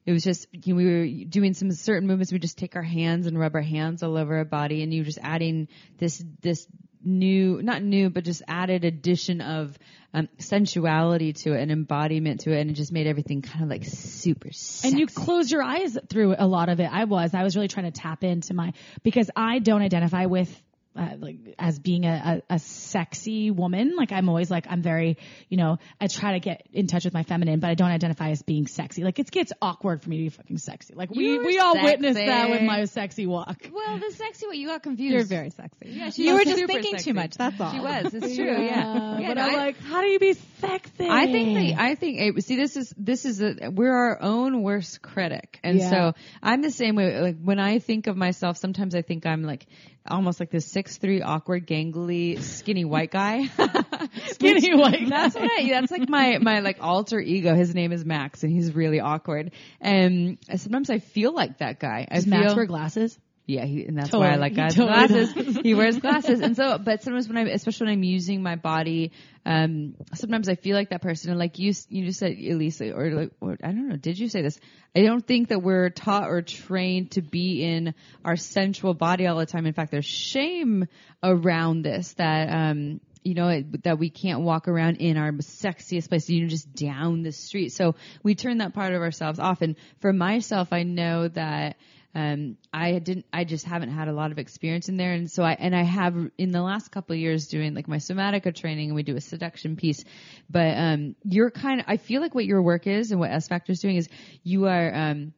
[0.06, 2.32] It was just you know, we were doing some certain movements.
[2.32, 5.04] We just take our hands and rub our hands all over our body, and you
[5.04, 6.68] just adding this this
[7.04, 9.78] new, not new, but just added addition of
[10.14, 13.70] um, sensuality to it, an embodiment to it, and it just made everything kind of
[13.70, 14.52] like super.
[14.52, 14.88] Sexy.
[14.88, 16.90] And you close your eyes through a lot of it.
[16.92, 17.34] I was.
[17.34, 20.50] I was really trying to tap into my because I don't identify with
[20.98, 23.96] uh, like as being a, a, a sexy woman.
[23.96, 25.18] Like I'm always like I'm very,
[25.50, 28.32] you know, I try to get in touch with my feminine, but I don't identify
[28.32, 29.04] as being sexy.
[29.04, 30.94] Like it gets awkward for me to be fucking sexy.
[30.96, 31.86] Like we we all sexy.
[31.92, 33.70] witnessed that with my sexy walk.
[33.72, 35.14] Well, the sexy what you got confused.
[35.14, 35.90] You're very sexy.
[35.90, 37.12] Yeah, she you were just thinking sexy.
[37.12, 37.36] too much.
[37.38, 37.72] That's all.
[37.72, 38.14] She was.
[38.14, 38.46] It's true.
[38.46, 39.20] Yeah.
[39.20, 41.08] yeah but no, I'm I- like, how do you be sexy?
[41.08, 44.64] I think that I think eh, see this is this is a, we're our own
[44.64, 45.90] worst critic, and Yeah.
[45.90, 47.20] so I'm the same way.
[47.22, 49.66] Like when I think of myself, sometimes I think I'm like
[50.10, 53.48] almost like this six three awkward, gangly, skinny white guy.
[54.28, 55.08] skinny white.
[55.10, 55.70] That's what I.
[55.70, 57.56] That's like my my like alter ego.
[57.56, 59.52] His name is Max, and he's really awkward.
[59.82, 62.08] And sometimes I feel like that guy.
[62.10, 63.18] I Does feel Max wear glasses?
[63.48, 64.28] Yeah, he, and that's Totally.
[64.28, 65.58] why I like He guys totally glasses.
[65.64, 69.14] he wears glasses, and so, but sometimes when I, especially when I'm using my body,
[69.46, 71.30] um, sometimes I feel like that person.
[71.30, 74.28] And like you, you just said, Ellice, or like, or, I don't know, did you
[74.28, 74.60] say this?
[74.94, 77.94] I don't think that we're taught or trained to be in
[78.26, 79.66] our sensual body all the time.
[79.66, 80.86] In fact, there's shame
[81.24, 86.10] around this that, um, you know, it, that we can't walk around in our sexiest
[86.10, 87.70] place, you know, just down the street.
[87.72, 89.62] So we turn that part of ourselves off.
[89.62, 91.78] And for myself, I know that,
[92.18, 95.14] um, I didn't, I just haven't had a lot of experience in there.
[95.14, 97.98] And so I, and I have in the last couple of years doing like my
[97.98, 100.04] somatica training and we do a seduction piece.
[100.50, 103.48] But, um, you're kind of, I feel like what your work is and what S
[103.48, 104.10] Factor is doing is
[104.42, 105.34] you are, um,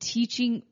[0.00, 0.64] teaching,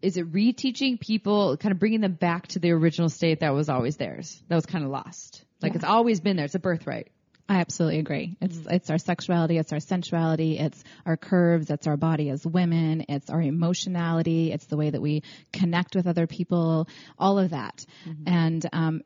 [0.00, 3.68] is it reteaching people, kind of bringing them back to the original state that was
[3.68, 5.44] always theirs, that was kind of lost.
[5.60, 6.44] Like it's always been there.
[6.44, 7.10] It's a birthright.
[7.48, 8.36] I absolutely agree.
[8.40, 8.74] It's Mm-hmm.
[8.74, 13.28] it's our sexuality, it's our sensuality, it's our curves, it's our body as women, it's
[13.28, 17.84] our emotionality, it's the way that we connect with other people, all of that.
[18.08, 18.22] Mm-hmm.
[18.26, 19.02] And um,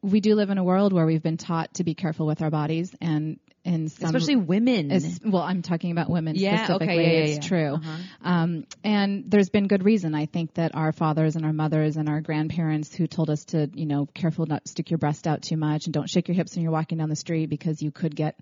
[0.00, 2.50] we do live in a world where we've been taught to be careful with our
[2.50, 4.90] bodies, and in some Especially women.
[5.24, 6.96] well, I'm talking about women Yeah, okay, specifically.
[6.96, 7.48] yeah, yeah, it's yeah.
[7.48, 7.74] true.
[7.74, 7.96] Uh-huh.
[8.22, 10.14] Um, and there's been good reason.
[10.14, 13.70] I think that our fathers and our mothers and our grandparents who told us to,
[13.74, 16.34] you know, careful not to stick your breast out too much and don't shake your
[16.34, 18.36] hips when you're walking down the street because you could get,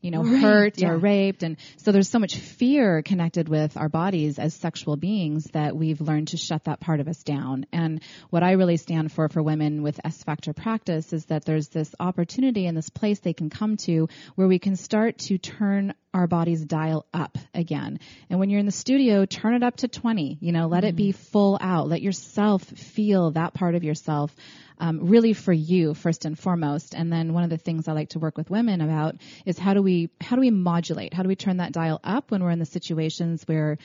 [0.00, 0.90] you know, hurt yeah.
[0.90, 1.42] or raped.
[1.42, 6.00] And so there's so much fear connected with our bodies as sexual beings that we've
[6.00, 7.66] learned to shut that part of us down.
[7.72, 11.68] And what I really stand for for women with S Factor practice is that there's
[11.68, 15.94] this opportunity and this place they can come to where we can start to turn
[16.12, 18.00] our bodies dial up again.
[18.28, 20.96] And when you're in the studio, turn it up to 20, you know, let it
[20.96, 21.88] be full out.
[21.88, 24.34] Let yourself feel that part of yourself.
[24.78, 26.94] Um, really for you first and foremost.
[26.94, 29.74] And then one of the things I like to work with women about is how
[29.74, 31.12] do we how do we modulate?
[31.12, 33.76] How do we turn that dial up when we're in the situations where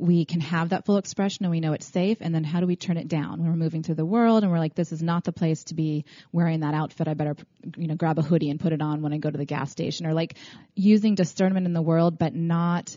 [0.00, 2.66] we can have that full expression and we know it's safe and then how do
[2.66, 3.42] we turn it down?
[3.42, 5.74] When we're moving through the world and we're like this is not the place to
[5.74, 7.06] be wearing that outfit.
[7.06, 7.36] I better
[7.76, 9.70] you know grab a hoodie and put it on when i go to the gas
[9.70, 10.06] station.
[10.06, 10.36] Or like
[10.74, 12.96] using discernment in the world but not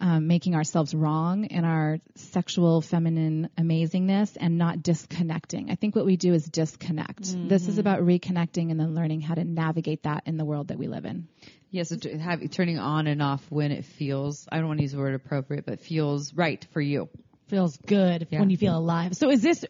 [0.00, 5.70] um, making ourselves wrong in our sexual feminine amazingness and not disconnecting.
[5.70, 7.34] I think what we do is disconnect.
[7.48, 10.78] This is about reconnecting and then learning how to navigate that in the world that
[10.78, 11.28] we live in.
[11.70, 14.82] Yes, yeah, so have, turning on and off when it feels, I don't want to
[14.82, 17.08] use the word appropriate, but feels right for you.
[17.48, 18.40] Feels good Yeah.
[18.40, 19.16] when you feel alive.
[19.16, 19.64] So is this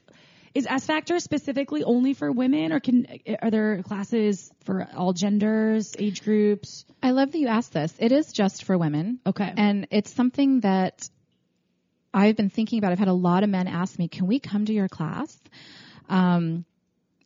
[0.57, 3.07] is S Factor specifically only for women, or can
[3.43, 6.87] are there classes for all genders, age groups?
[7.03, 7.95] I love that you asked this.
[7.99, 9.21] It is just for women.
[9.27, 9.53] Okay.
[9.55, 11.09] And it's something that
[12.15, 12.93] I've been thinking about.
[12.93, 15.39] I've had a lot of men ask me, can we come to your class?
[16.09, 16.65] Um,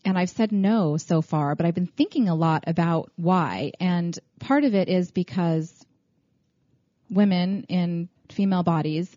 [0.05, 3.73] and I've said no so far, but I've been thinking a lot about why.
[3.79, 5.73] And part of it is because
[7.09, 9.15] women in female bodies,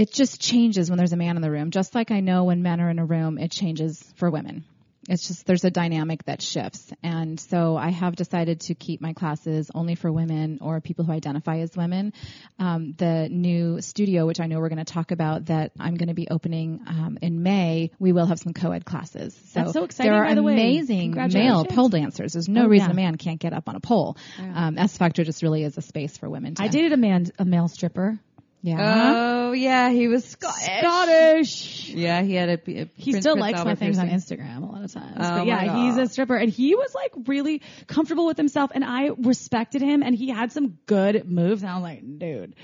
[0.00, 1.70] it just changes when there's a man in the room.
[1.70, 4.64] Just like I know when men are in a room, it changes for women.
[5.10, 6.90] It's just there's a dynamic that shifts.
[7.02, 11.12] And so I have decided to keep my classes only for women or people who
[11.12, 12.14] identify as women.
[12.58, 16.08] Um, the new studio, which I know we're going to talk about, that I'm going
[16.08, 19.34] to be opening um, in May, we will have some co-ed classes.
[19.52, 20.52] So, That's so exciting, There are by the way.
[20.52, 22.32] amazing male pole dancers.
[22.34, 22.92] There's no Oh, reason yeah.
[22.92, 24.16] a man can't get up on a pole.
[24.38, 26.54] Um, S Factor just really is a space for women.
[26.54, 28.18] To, I dated a man, a male stripper.
[28.62, 29.14] Yeah.
[29.16, 30.80] Oh, yeah, he was Scottish.
[30.80, 31.88] Scottish.
[31.88, 32.52] Yeah, he had a.
[32.52, 34.08] a He Prince still Prince likes my Albert things on.
[34.10, 35.16] Instagram a lot of times.
[35.18, 38.70] Oh but yeah, my he's a stripper and he was like really comfortable with himself
[38.74, 42.54] and I respected him and he had some good moves and I was like, dude,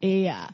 [0.00, 0.48] Yeah.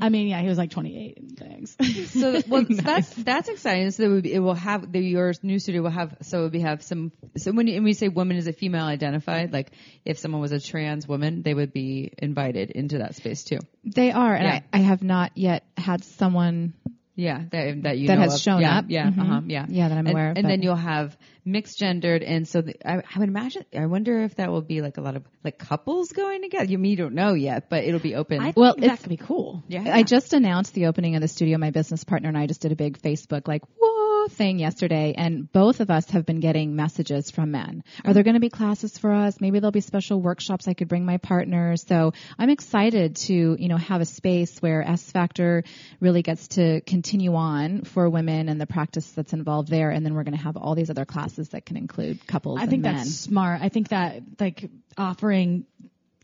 [0.00, 1.76] I mean, yeah, he was like 28 and things.
[2.12, 3.90] So well, that's that's exciting.
[3.90, 6.60] So it, would be, it will have the your new studio will have so we
[6.60, 7.12] have some.
[7.36, 9.52] So when, you, when we say woman, is a female identified?
[9.52, 9.72] Like
[10.04, 13.58] if someone was a trans woman, they would be invited into that space too.
[13.84, 14.60] They are, and Yeah.
[14.72, 16.72] I, I have not yet had someone
[17.18, 18.40] Yeah, that that you That know has of.
[18.42, 18.84] shown yeah, up.
[18.88, 19.18] Yeah, Mhm.
[19.18, 22.46] uh-huh, yeah, Yeah, that I'm and, aware of, And then you'll have mixed gendered, and
[22.46, 23.64] so the, I, I would imagine.
[23.74, 26.66] I wonder if that will be like a lot of like couples going together.
[26.66, 28.40] You, me, you don't know yet, but it'll be open.
[28.40, 29.62] I Well, think that it's- could be cool.
[29.66, 31.56] yeah, I just announced the opening of the studio.
[31.56, 33.95] My business partner and I just did a big Facebook like whoa
[34.28, 37.84] thing yesterday, and both of us have been getting messages from men.
[38.04, 39.40] Are there going to be classes for us?
[39.40, 41.76] Maybe there'll be special workshops I could bring my partner.
[41.76, 45.64] So I'm excited to you know have a space where S Factor
[46.00, 50.14] really gets to continue on for women and the practice that's involved there, and then
[50.14, 52.58] we're going to have all these other classes that can include couples.
[52.60, 52.94] I think and men.
[52.96, 53.60] that's smart.
[53.62, 55.66] I think that like offering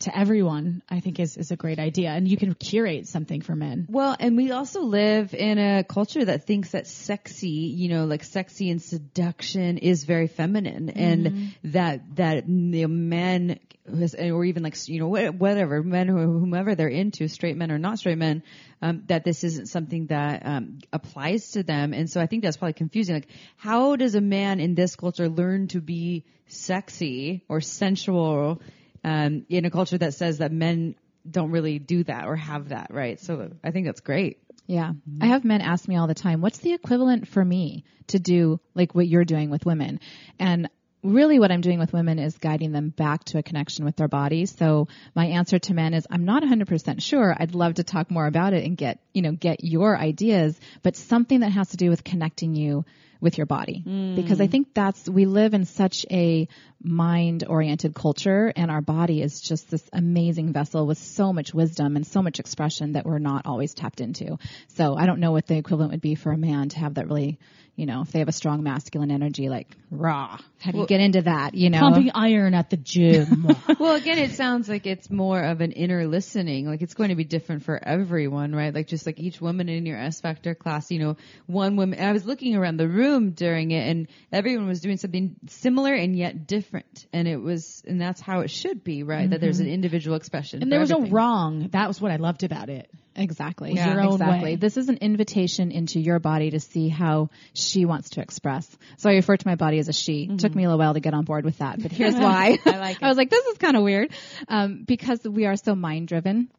[0.03, 2.11] to everyone, I think is, is a great idea.
[2.11, 3.87] And you can curate something for men.
[3.89, 8.25] Well, and we also live in a culture that thinks that sexy, you know, like
[8.25, 14.77] sexy and seduction is very feminine, and that that you know, men, or even like
[14.89, 18.43] you know whatever men who whomever they're into, straight men or not straight men,
[18.81, 22.57] um, that this isn't something that um, applies to them, and so I think that's
[22.57, 23.15] probably confusing.
[23.15, 28.61] Like, how does a man in this culture learn to be sexy or sensual
[29.05, 30.95] um, in a culture that says that men
[31.29, 33.21] don't really do that or have that, right?
[33.21, 34.39] So I think that's great.
[34.67, 34.93] Yeah.
[35.21, 38.61] I have men ask me all the time, what's the equivalent for me to do
[38.75, 40.01] like what you're doing with women?
[40.39, 40.69] And
[41.03, 44.09] really what I'm doing with women is guiding them back to a connection with their
[44.09, 44.55] bodies.
[44.57, 47.37] So my answer to men is I'm not 100% sure.
[47.37, 50.97] I'd love to talk more about it and get, you know, get your ideas, but
[50.97, 52.85] something that has to do with connecting you
[53.23, 53.83] with your body.
[53.87, 54.17] Mm.
[54.17, 56.49] Because I think that's, we live in such a
[56.83, 61.97] mind oriented culture and our body is just this amazing vessel with so much wisdom
[61.97, 64.39] and so much expression that we're not always tapped into.
[64.69, 67.07] So I don't know what the equivalent would be for a man to have that
[67.07, 67.39] really,
[67.77, 70.39] you know, if they have a strong masculine energy, like raw.
[70.59, 71.55] How do you get into that?
[71.55, 73.49] You know, Pumping iron at the gym.
[73.79, 76.67] Well, again, it sounds like it's more of an inner listening.
[76.67, 78.73] Like it's going to be different for everyone, right?
[78.73, 81.17] Like just like each woman in your S Factor class, you know,
[81.47, 85.37] one woman, I was looking around the room during it and everyone was doing something
[85.49, 87.07] similar and yet different.
[87.13, 89.29] And it was, and that's how it should be, right?
[89.29, 90.63] That there's an individual expression.
[90.63, 91.69] and there was no wrong.
[91.73, 92.91] That was what I loved about it.
[93.15, 93.75] Exactly.
[93.75, 93.93] Yeah.
[93.93, 94.43] your own exactly.
[94.43, 94.57] way.
[94.57, 98.69] This is an invitation into your body to see how she wants to express.
[98.97, 100.29] So I refer to my body as a she.
[100.31, 102.59] It Took me a little while to get on board with that, but here's why.
[102.65, 104.13] I like I was like, this is kind of weird.
[104.49, 106.51] Um, because we are so mind driven.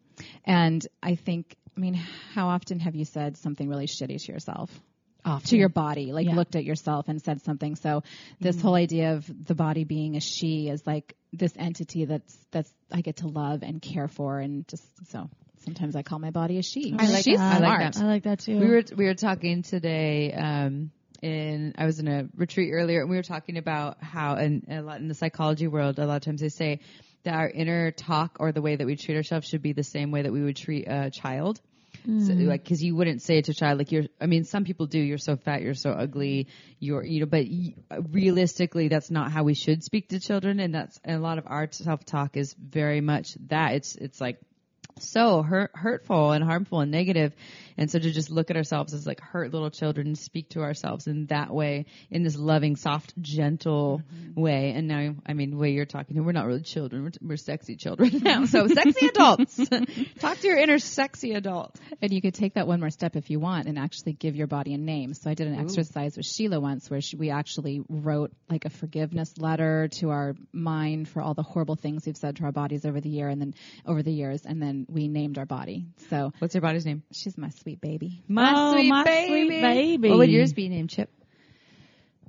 [0.45, 4.69] And I think, I mean, how often have you said something really shitty to yourself?
[5.45, 6.35] To your body, like Yeah.
[6.35, 7.75] looked at yourself and said something.
[7.75, 8.03] So
[8.39, 12.71] this whole idea of the body being a she is like this entity that's that's
[12.91, 15.29] I get to love and care for, and just so
[15.65, 16.93] sometimes I call my body a she.
[16.97, 17.53] I like She's that.
[17.53, 18.01] I like that.
[18.01, 18.59] I like that too.
[18.59, 20.33] We were we were talking today.
[20.33, 24.65] Um, in I was in a retreat earlier, and we were talking about how, and
[24.69, 26.81] a lot in the psychology world, a lot of times they say
[27.23, 30.11] that our inner talk or the way that we treat ourselves should be the same
[30.11, 31.61] way that we would treat a child.
[32.05, 32.47] So, hmm.
[32.47, 34.03] like, because you wouldn't say it to a child, like, you're.
[34.19, 34.99] I mean, some people do.
[34.99, 35.61] You're so fat.
[35.61, 36.47] You're so ugly.
[36.79, 37.25] You're, you know.
[37.25, 37.75] But y-
[38.11, 40.59] realistically, that's not how we should speak to children.
[40.59, 43.75] And that's and a lot of our self talk is very much that.
[43.75, 44.39] It's it's like
[44.99, 47.33] so hurt, hurtful and harmful and negative.
[47.77, 50.61] And so to just look at ourselves as like hurt little children and speak to
[50.61, 54.39] ourselves in that way, in this loving, soft, gentle mm-hmm.
[54.39, 54.73] way.
[54.75, 57.03] And now, I mean, the way you're talking, to we're not really children.
[57.03, 58.45] We're, we're sexy children now.
[58.45, 59.57] So sexy adults.
[60.19, 61.79] Talk to your inner sexy adult.
[62.01, 64.47] And you could take that one more step if you want and actually give your
[64.47, 65.13] body a name.
[65.13, 68.69] So I did an exercise with Sheila once where she, we actually wrote like a
[68.69, 72.85] forgiveness letter to our mind for all the horrible things we've said to our bodies
[72.85, 73.53] over the year and then
[73.85, 74.45] over the years.
[74.45, 75.85] And then we named our body.
[76.09, 77.03] So What's your body's name?
[77.11, 78.23] she's my sweet baby.
[78.27, 79.47] My Oh, sweet my baby.
[79.47, 80.09] sweet baby.
[80.09, 81.09] What would yours be named, Chip?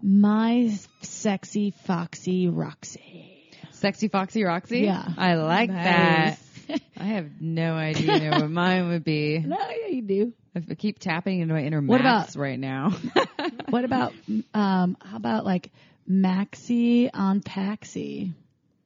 [0.02, 0.70] My
[1.02, 3.30] sexy foxy Roxy.
[3.72, 4.80] Sexy Foxy Roxy?
[4.80, 5.06] Yeah.
[5.16, 6.38] I like Nice.
[6.66, 6.80] that.
[6.98, 9.38] I have no idea what mine would be.
[9.46, 10.32] No, yeah, you do.
[10.56, 12.92] I keep tapping into my inner What about- right now.
[13.68, 14.12] What about
[14.54, 14.96] um?
[15.00, 15.70] How about like
[16.08, 18.32] Maxi on Paxi?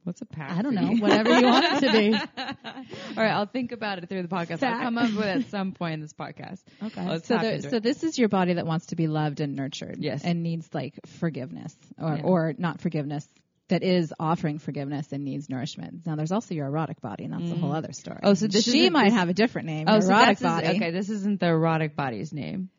[0.08, 0.56] What's a pack?
[0.56, 0.94] I don't know.
[0.96, 2.14] Whatever you want it to be.
[2.38, 4.62] All right, I'll think about it through the podcast.
[4.62, 6.60] I'll come up with it at some point in this podcast.
[6.82, 7.06] Okay.
[7.06, 9.98] Let's So, there, so this is your body that wants to be loved and nurtured.
[9.98, 10.22] Yes.
[10.24, 12.22] And needs like forgiveness or, Yeah.
[12.22, 13.28] or not forgiveness
[13.68, 16.06] that is offering forgiveness and needs nourishment.
[16.06, 17.76] Now there's also your erotic body and that's a whole mm.
[17.76, 18.20] other story.
[18.22, 19.84] Oh, so this she might have a different name.
[19.88, 20.68] oh, so erotic his- body.
[20.68, 20.90] okay.
[20.90, 22.70] This isn't the erotic body's name.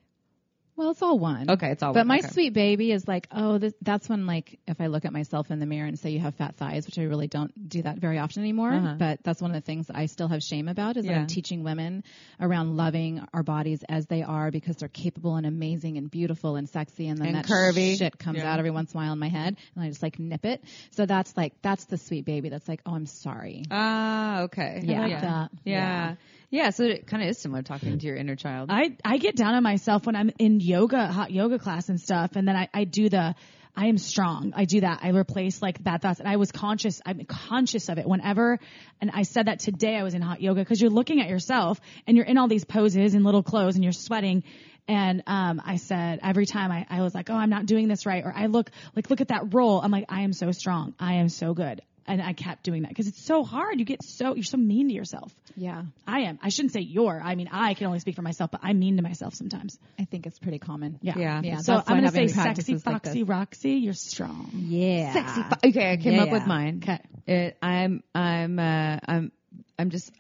[0.80, 1.50] Well, it's all one.
[1.50, 2.30] Okay, it's all But one, my okay.
[2.30, 5.60] sweet baby is like, oh, this, that's when like if I look at myself in
[5.60, 8.18] the mirror and say you have fat thighs, which I really don't do that very
[8.18, 8.72] often anymore.
[8.72, 8.96] Uh-huh.
[8.98, 11.28] But that's one of the things that I still have shame about is that I'm
[11.28, 12.06] teaching women
[12.40, 16.70] around loving our bodies as they are because they're capable and amazing and beautiful and
[16.70, 17.98] sexy, and then And that curvy.
[17.98, 18.50] shit comes Yeah.
[18.50, 20.64] out every once in a while in my head, and I just like nip it.
[20.92, 22.48] So that's like that's the sweet baby.
[22.48, 23.66] That's like, oh, I'm sorry.
[23.70, 24.80] Ah, okay.
[24.82, 25.08] Yeah.
[25.08, 25.20] Yeah.
[25.22, 25.52] that.
[25.66, 25.74] Yeah.
[26.10, 26.16] Yeah.
[26.52, 28.70] Yeah, so it kind of is similar talking to your inner child.
[28.72, 32.32] I, I get down on myself when I'm in yoga, hot yoga class and stuff.
[32.36, 33.36] And then I, I do the,
[33.76, 34.54] I am strong.
[34.56, 35.00] I do that.
[35.04, 36.20] I replace like bad thoughts.
[36.20, 38.58] And I was conscious, I'm conscious of it whenever,
[39.00, 41.80] and I said that today I was in hot yoga because you're looking at yourself
[42.08, 44.44] and you're in all these poses and little clothes and you're sweating.
[44.88, 48.08] And, um, I said every time I, I was like, oh, I'm not doing this
[48.08, 48.26] right.
[48.26, 49.80] Or I look like, look at that roll.
[49.80, 50.96] I'm like, I am so strong.
[51.00, 51.82] I am so good.
[52.10, 53.80] And I kept doing that because it's so hard.
[53.80, 55.32] You get so, you're so mean to yourself.
[55.56, 56.40] Yeah, I am.
[56.42, 57.22] I shouldn't say you're.
[57.24, 59.78] I mean, I can only speak for myself, but I'm mean to myself sometimes.
[60.00, 60.98] I think it's pretty common.
[61.02, 61.14] Yeah.
[61.18, 61.42] Yeah.
[61.44, 63.24] Yeah, So I'm going to say sexy practices like Foxy.
[63.24, 64.50] Roxy, you're strong.
[64.54, 65.44] Yeah, Sexy.
[65.44, 66.82] Fo- okay, I came up with mine.
[66.84, 67.00] Okay.
[67.28, 69.32] It, I'm I'm uh, I'm
[69.78, 70.12] I'm just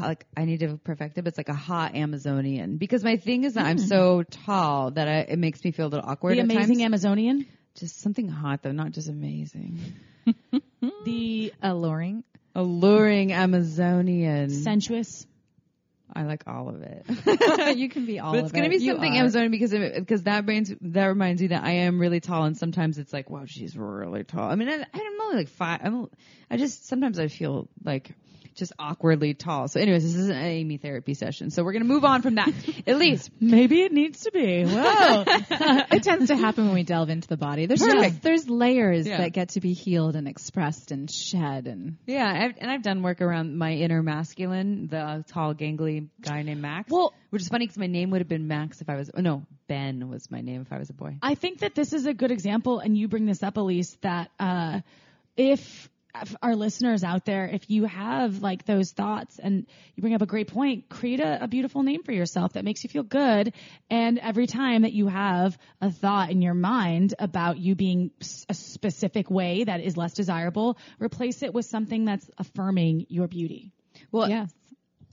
[0.00, 3.44] like I need to perfect it, but it's like a hot Amazonian because my thing
[3.44, 6.36] is that I'm so tall that I, it makes me feel a little awkward.
[6.36, 6.82] The amazing times.
[6.82, 7.46] Amazonian.
[7.74, 9.78] just something hot though, not just amazing.
[11.04, 12.24] The alluring.
[12.54, 14.50] Alluring Amazonian.
[14.50, 15.26] sensuous.
[16.14, 17.76] I like all of it.
[17.76, 18.70] you can be all But it's gonna it.
[18.70, 19.16] be something.
[19.16, 22.56] Amazonian because it, because that reminds that reminds me that I am really tall and
[22.56, 24.48] sometimes it's like wow she's really tall.
[24.50, 25.80] I mean I, I'm only like five.
[25.82, 26.08] I'm
[26.50, 28.10] I just sometimes I feel like
[28.54, 29.68] just awkwardly tall.
[29.68, 31.50] So anyways, this is an Amy therapy session.
[31.50, 32.52] So we're gonna move on from that.
[32.86, 34.64] At least Maybe it needs to be.
[34.64, 35.24] Whoa.
[35.26, 37.66] it tends to happen when we delve into the body.
[37.66, 39.18] There's just, there's layers Yeah.
[39.18, 43.02] that get to be healed and expressed and shed and yeah, I've, and I've done
[43.02, 46.90] work around my inner masculine, the tall gangly guy named Max.
[46.90, 49.10] Well- which is funny because my name would have been Max if I was.
[49.12, 51.16] Oh no, Ben was my name if I was a boy.
[51.20, 54.30] I think that this is a good example, and you bring this up, Ellice, that
[54.38, 54.82] uh,
[55.36, 55.88] if, if
[56.42, 60.26] our listeners out there, if you have like those thoughts and you bring up a
[60.26, 63.52] great point, create a, a beautiful name for yourself that makes you feel good.
[63.90, 68.10] And every time that you have a thought in your mind about you being
[68.48, 73.72] a specific way that is less desirable, replace it with something that's affirming your beauty.
[74.12, 74.52] Well, yes.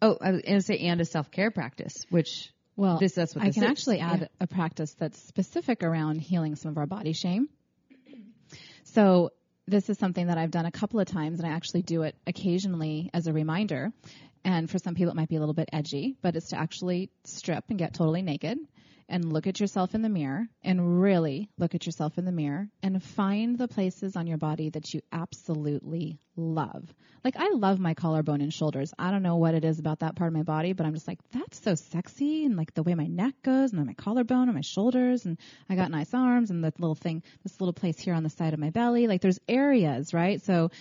[0.04, 3.44] Oh, I was gonna say and a self care practice, which Well, this that's what
[3.44, 3.70] I can is.
[3.70, 4.28] actually add Yeah.
[4.40, 7.50] a practice that's specific around healing some of our body shame.
[8.84, 9.32] So
[9.68, 12.16] this is something that I've done a couple of times, and I actually do it
[12.28, 13.92] occasionally as a reminder.
[14.44, 17.12] And for some people, it might be a little bit edgy, but it's to actually
[17.26, 18.58] strip and get totally naked
[19.12, 22.70] and look at yourself in the mirror and really look at yourself in the mirror
[22.82, 26.92] and find the places on your body that you absolutely love.
[27.22, 28.94] Like I love my collarbone and shoulders.
[28.98, 31.10] I don't know what it is about that part of my body, but I'm just
[31.10, 32.46] like, that's so sexy.
[32.46, 35.38] And like the way my neck goes and then my collarbone and my shoulders and
[35.70, 38.54] I got nice arms and that little thing, this little place here on the side
[38.54, 39.08] of my belly.
[39.08, 40.42] Like there's areas, right?
[40.42, 40.72] So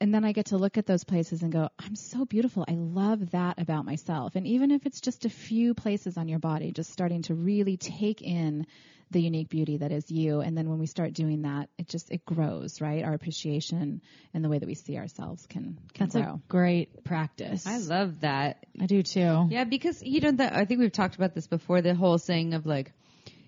[0.00, 2.64] and then I get to look at those places and go, I'm so beautiful.
[2.68, 4.36] I love that about myself.
[4.36, 7.76] And even if it's just a few places on your body, just starting to really
[7.76, 8.66] take in
[9.10, 10.40] the unique beauty that is you.
[10.40, 13.04] And then when we start doing that, it just, it grows, right?
[13.04, 14.02] Our appreciation
[14.34, 16.34] and the way that we see ourselves can, can That's grow.
[16.34, 17.66] a great practice.
[17.66, 18.66] I love that.
[18.80, 19.46] I do too.
[19.48, 21.82] Yeah, because you know that I think we've talked about this before.
[21.82, 22.92] The whole saying of like,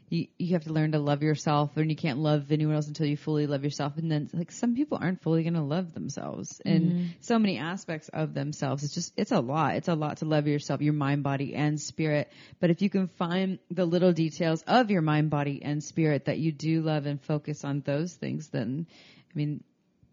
[0.08, 3.06] you you have to learn to love yourself, and you can't love anyone else until
[3.06, 3.96] you fully love yourself.
[3.96, 7.04] And then like some people aren't fully going to love themselves, and mm-hmm.
[7.20, 8.84] so many aspects of themselves.
[8.84, 9.76] It's just it's a lot.
[9.76, 12.30] It's a lot to love yourself, your mind, body, and spirit.
[12.60, 16.38] But if you can find the little details of your mind, body, and spirit that
[16.38, 18.86] you do love and focus on those things, then
[19.30, 19.62] I mean,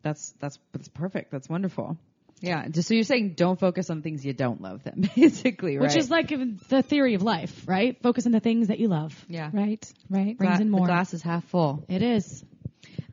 [0.02, 1.32] that's that's that's perfect.
[1.32, 1.98] That's wonderful.
[2.42, 5.84] Yeah, just so you're saying don't focus on things you don't love them, basically, right?
[5.84, 6.30] Which is like
[6.70, 8.02] the theory of life, right?
[8.02, 9.14] Focus on the things that you love.
[9.30, 9.50] yeah.
[9.54, 10.38] Right, right.
[10.38, 10.82] Brings Gla- in more.
[10.88, 11.86] The glass is half full.
[11.90, 12.44] It is.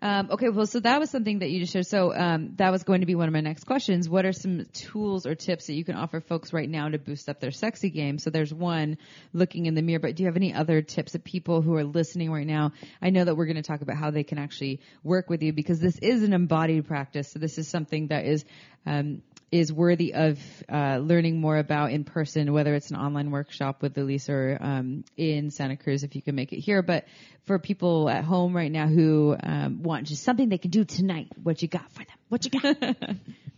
[0.03, 1.87] Um, okay, well, so that was something that you just shared.
[1.87, 4.09] So um, that was going to be one of my next questions.
[4.09, 7.29] What are some tools or tips that you can offer folks right now to boost
[7.29, 8.19] up their sexy game?
[8.19, 8.99] So there's one,
[9.33, 10.01] looking in the mirror.
[10.01, 12.73] But do you have any other tips that people who are listening right now?
[13.01, 15.53] I know that we're going to talk about how they can actually work with you
[15.53, 17.31] because this is an embodied practice.
[17.31, 18.45] So this is something that is
[18.85, 19.23] um,
[19.53, 20.41] is worthy of
[20.73, 25.05] uh, learning more about in person, whether it's an online workshop with Ellice or um,
[25.19, 26.83] in Santa Cruz, if you can make it here.
[26.83, 27.05] But
[27.45, 31.29] for people at home right now who um, want just something they can do tonight,
[31.43, 32.17] what you got for them?
[32.31, 32.77] What you got?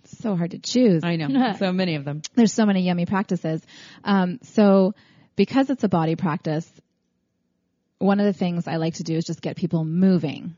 [0.03, 1.05] It's so hard to choose.
[1.05, 2.23] I know, so many of them.
[2.35, 3.63] there's so many yummy practices.
[4.03, 4.95] Um, so
[5.37, 6.69] because it's a body practice,
[7.99, 10.57] one of the things I like to do is just get people moving.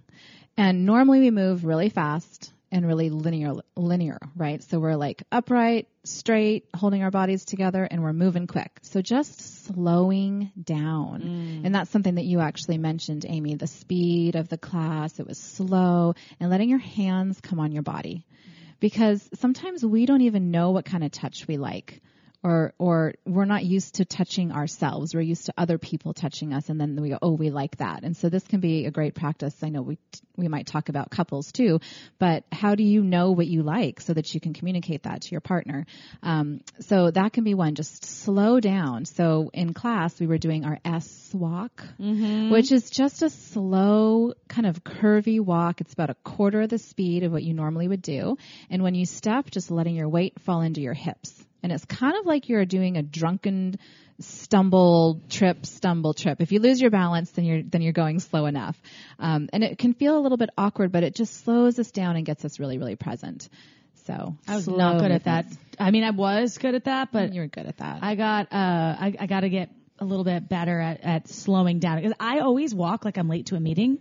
[0.56, 4.62] And normally we move really fast and really linear linear right?
[4.62, 8.78] So we're like upright straight holding our bodies together and we're moving quick.
[8.82, 11.22] So just slowing down.
[11.22, 11.66] Mm.
[11.66, 15.18] And that's something that you actually mentioned amy the speed of the class.
[15.18, 18.26] It was slow and letting your hands come on your body.
[18.78, 22.02] Because sometimes we don't even know what kind of touch we like
[22.42, 25.14] or or we're not used to touching ourselves.
[25.14, 28.02] We're used to other people touching us and then we go oh we like that.
[28.02, 29.54] And so this can be a great practice.
[29.62, 29.98] I know we
[30.36, 31.80] we might talk about couples too
[32.18, 35.30] but how do you know what you like so that you can communicate that to
[35.30, 35.86] your partner?
[36.22, 37.74] Um, so that can be one.
[37.74, 39.04] Just slow down.
[39.04, 41.84] So in class we were doing our s walk
[42.50, 45.80] which is just a slow kind of curvy walk.
[45.80, 48.36] It's about a quarter of the speed of what you normally would do.
[48.70, 52.14] And when you step just letting your weight fall into your hips and it's kind
[52.16, 53.76] of like you're doing a drunken
[54.20, 56.40] stumble trip stumble trip.
[56.40, 58.80] If you lose your balance then you're then you're going slow enough.
[59.18, 62.14] Um, and it can feel a little bit awkward but it just slows us down
[62.14, 63.48] and gets us really really present.
[64.04, 65.46] So I was not good at that.
[65.80, 67.98] I mean, I was good at that, but you were good at that.
[68.00, 71.80] I got uh I, I got to get a little bit better at, at slowing
[71.80, 71.96] down.
[71.96, 73.98] Because I always walk like I'm late to a meeting.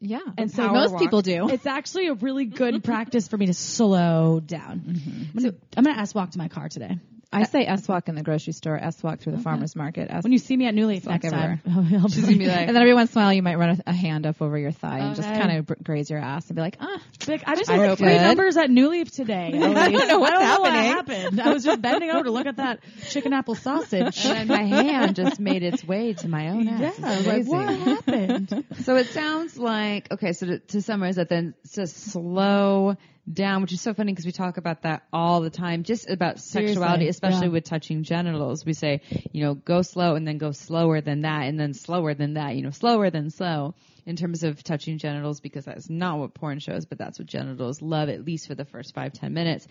[0.00, 1.00] Yeah And so most walk.
[1.00, 4.80] people do It's actually a really good practice for me to slow down.
[4.80, 5.22] Mm-hmm.
[5.38, 6.98] I'm gonna, I'm gonna ass walk to my car today.
[7.40, 10.10] I say S walk in the grocery store, S walk through the farmer's market.
[10.10, 12.00] S- When you see me at New Leaf Walk next time, everywhere.
[12.02, 13.70] I'll She's gonna be like, and then every once in a while, you might run
[13.70, 16.46] a, a hand up over your thigh and just kind of br- graze your ass
[16.48, 19.52] and be like, ah, Like, I just I hope three numbers at New Leaf today.
[19.54, 21.20] I don't know what's what happening.
[21.22, 21.40] happened.
[21.40, 24.24] I was just bending over to look at that chicken apple sausage.
[24.26, 26.96] and my hand just made its way to my own ass.
[26.98, 28.64] yeah, I like, what happened?
[28.82, 30.32] So it sounds like okay.
[30.32, 32.96] So to, to summarize that, then it's a slow
[33.30, 36.38] down, which is so funny because we talk about that all the time, just about
[36.38, 37.52] sexuality, especially yeah.
[37.52, 38.64] with touching genitals.
[38.64, 39.02] We say,
[39.32, 42.54] you know, go slow and then go slower than that, and then slower than that.
[42.54, 43.74] You know, slower than slow
[44.04, 47.82] in terms of touching genitals because that's not what porn shows, but that's what genitals
[47.82, 49.66] love at least for the first five ten minutes.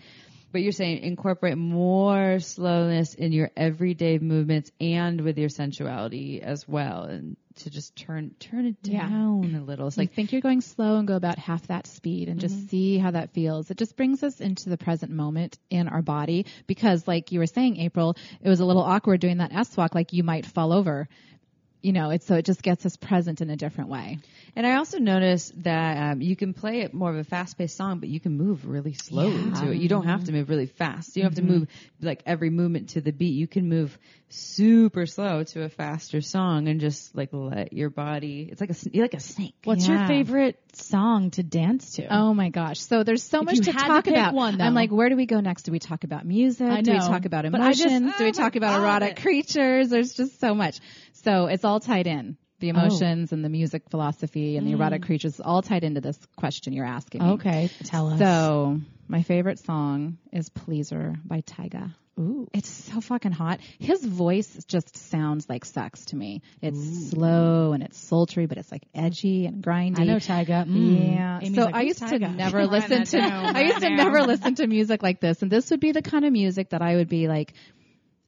[0.52, 6.66] But you're saying incorporate more slowness in your everyday movements and with your sensuality as
[6.66, 9.08] well, and to just turn turn it Yeah.
[9.08, 9.86] down a little.
[9.86, 12.54] It's like like think you're going slow and go about half that speed and just
[12.54, 12.66] mm-hmm.
[12.66, 13.70] see how that feels.
[13.70, 17.46] It just brings us into the present moment in our body because like you were
[17.46, 20.72] saying, April, it was a little awkward doing that S walk, like you might fall
[20.72, 21.08] over.
[21.82, 24.18] You know, it's so it just gets us present in a different way.
[24.56, 28.00] And I also noticed that um, you can play it more of a fast-paced song,
[28.00, 29.76] but you can move really slowly to it.
[29.76, 31.14] You don't have to move really fast.
[31.16, 31.68] You don't have to move
[32.00, 33.34] like every movement to the beat.
[33.34, 33.96] You can move
[34.28, 38.48] super slow to a faster song and just like let your body.
[38.50, 39.54] It's like a you're like a snake.
[39.64, 42.06] What's your favorite song to dance to?
[42.12, 42.80] Oh my gosh.
[42.80, 44.34] So there's so If much to to talk pick about.
[44.34, 44.64] one, though.
[44.64, 45.62] I'm like, where do we go next?
[45.62, 46.84] Do we talk about music?
[46.84, 48.12] Do we talk about I just- emotions?
[48.18, 49.88] do we oh talk about erotic creatures?
[49.88, 50.80] There's just so much.
[51.26, 52.36] So it's all tied in.
[52.60, 56.72] The emotions and the music philosophy and the erotic creatures all tied into this question
[56.72, 57.30] you're asking me.
[57.32, 58.18] Okay, tell us.
[58.18, 61.94] So my favorite song is Pleaser by Tyga.
[62.18, 62.48] Ooh.
[62.54, 63.60] It's so fucking hot.
[63.78, 66.40] His voice just sounds like sex to me.
[66.62, 70.00] It's slow and it's sultry, but it's like edgy and grindy.
[70.00, 70.64] I know Tyga.
[70.64, 71.14] Mm.
[71.14, 71.38] Yeah.
[71.42, 74.54] Amy's so like, I "Who's used to never listen to I used to never listen
[74.54, 75.42] to music like this.
[75.42, 77.52] And this would be the kind of music that I would be like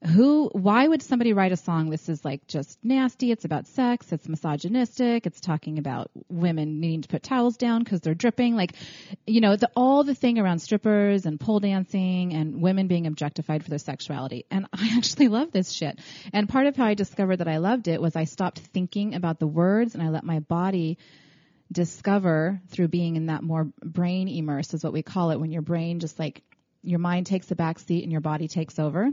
[0.06, 1.90] who why would somebody write a song?
[1.90, 3.32] This is like just nasty.
[3.32, 4.12] It's about sex.
[4.12, 5.26] It's misogynistic.
[5.26, 8.54] It's talking about women needing to put towels down because they're dripping.
[8.54, 8.74] Like
[9.26, 13.64] you know the all the thing around strippers and pole dancing and women being objectified
[13.64, 14.46] for their sexuality.
[14.50, 15.98] And i actually love this shit.
[16.32, 19.40] And part of how i discovered that i loved it was i stopped thinking about
[19.40, 20.98] the words and i let my body
[21.72, 25.60] discover through being in that more brain immersed is what we call it when your
[25.60, 26.42] brain just like
[26.82, 29.10] your mind takes the back seat and your body takes over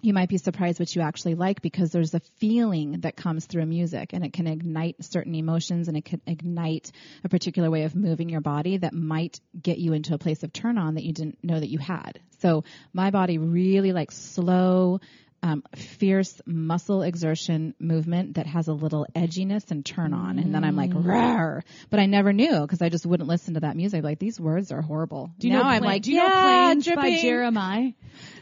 [0.00, 3.66] you might be surprised what you actually like because there's a feeling that comes through
[3.66, 6.92] music and it can ignite certain emotions and it can ignite
[7.24, 10.52] a particular way of moving your body that might get you into a place of
[10.52, 12.20] turn on that you didn't know that you had.
[12.38, 15.00] So my body really likes slow,
[15.42, 20.38] um, fierce muscle exertion movement that has a little edginess and turn on.
[20.38, 21.62] And then I'm like, rawr.
[21.90, 24.04] But I never knew because I just wouldn't listen to that music.
[24.04, 25.30] Like these words are horrible.
[25.38, 27.18] Do you now know I'm Pla- like, do you yeah, know Planes by dripping.
[27.24, 27.94] Jeremih?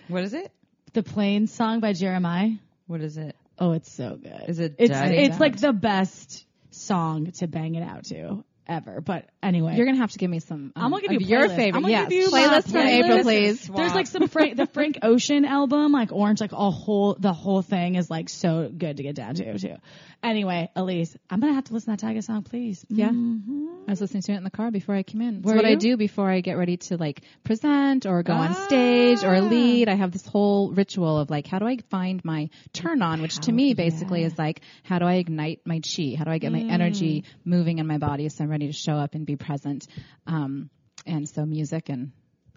[0.09, 0.53] What is it?
[0.97, 2.59] The Planes song by Jeremih.
[2.87, 3.37] What is it?
[3.59, 4.49] Oh, it's so good.
[4.49, 9.01] Is it It's Daddy it's like the best song to bang it out to ever.
[9.01, 10.73] But anyway, You're gonna have to give me some.
[10.77, 11.75] Um, I'm gonna give you your favorite.
[11.85, 13.67] I'm yeah, give you playlist from April, please.
[13.75, 17.63] There's like some Frank, the Frank Ocean album, like Orange, like a whole, the whole
[17.63, 19.77] thing is like so good to get down to too.
[20.23, 22.85] Anyway, Ellice, I'm gonna have to listen to that Tyga song, please.
[22.89, 23.11] Yeah.
[23.11, 23.67] Mhm.
[23.87, 25.37] I was listening to it in the car before I came in.
[25.37, 29.23] It's what I do before I get ready to like present or go on stage
[29.23, 29.89] or lead.
[29.89, 33.39] I have this whole ritual of like, how do I find my turn on, which
[33.41, 36.15] to me basically is like, how do I ignite my chi?
[36.19, 38.95] How do I get my energy moving in my body so I'm ready to show
[38.95, 39.87] up and be present?
[40.27, 40.71] Um,
[41.05, 42.13] and so music and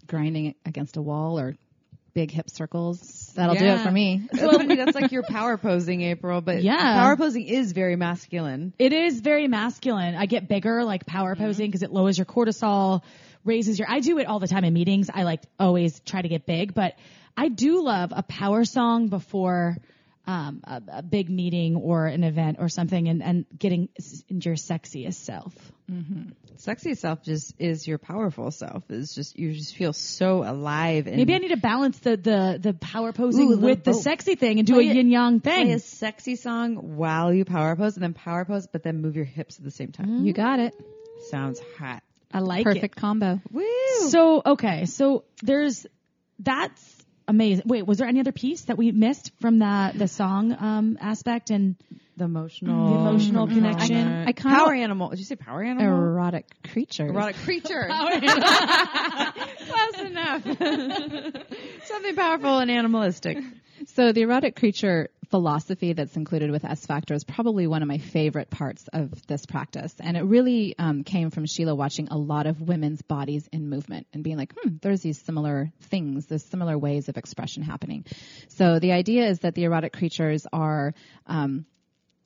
[0.07, 1.55] grinding against a wall or
[2.13, 4.21] big hip circles, that'll do it for me.
[4.41, 6.39] I mean, that's like your power posing, April.
[6.39, 6.77] But Yeah.
[6.77, 8.73] power posing is very masculine.
[8.79, 10.15] It is very masculine.
[10.15, 13.01] I get bigger, like power posing, because it lowers your cortisol,
[13.43, 13.91] raises your.
[13.91, 15.09] I do it all the time in meetings.
[15.13, 16.93] I like always try to get big, but
[17.35, 19.75] I do love a power song before
[20.27, 24.49] um, a, a big meeting or an event or something, and, and getting s- into
[24.49, 25.53] your sexiest self.
[26.57, 28.83] Sexy self just is your powerful self.
[28.89, 31.07] It's just you just feel so alive.
[31.07, 34.01] And Maybe I need to balance the the the power posing Ooh, with the both.
[34.03, 35.65] sexy thing and do Play a yin yang thing.
[35.67, 39.15] play a sexy song while you power pose, and then power pose, but then move
[39.15, 40.25] your hips at the same time.
[40.25, 40.75] You got it.
[41.29, 42.03] Sounds hot.
[42.31, 42.65] I like it.
[42.65, 43.41] Perfect combo.
[43.51, 43.63] Woo!
[44.09, 45.87] So okay, so there's
[46.37, 46.98] that's
[47.29, 47.63] amazing.
[47.67, 51.49] Wait, was there any other piece that we missed from the the song um, aspect
[51.49, 51.75] and
[52.17, 54.07] the emotional, The emotional connection.
[54.27, 55.09] I kinda- power animal.
[55.09, 55.85] Did you say power animal?
[55.87, 57.07] Erotic creature.
[57.07, 57.87] Erotic creature.
[59.69, 60.43] Close enough.
[61.85, 63.37] Something powerful and animalistic.
[63.95, 67.97] So the erotic creature philosophy that's included with S Factor is probably one of my
[67.97, 69.93] favorite parts of this practice.
[69.99, 74.07] And it really um, came from Sheila watching a lot of women's bodies in movement
[74.13, 78.05] and being like, hmm, there's these similar things, there's similar ways of expression happening.
[78.49, 80.93] So the idea is that the erotic creatures are
[81.27, 81.65] um,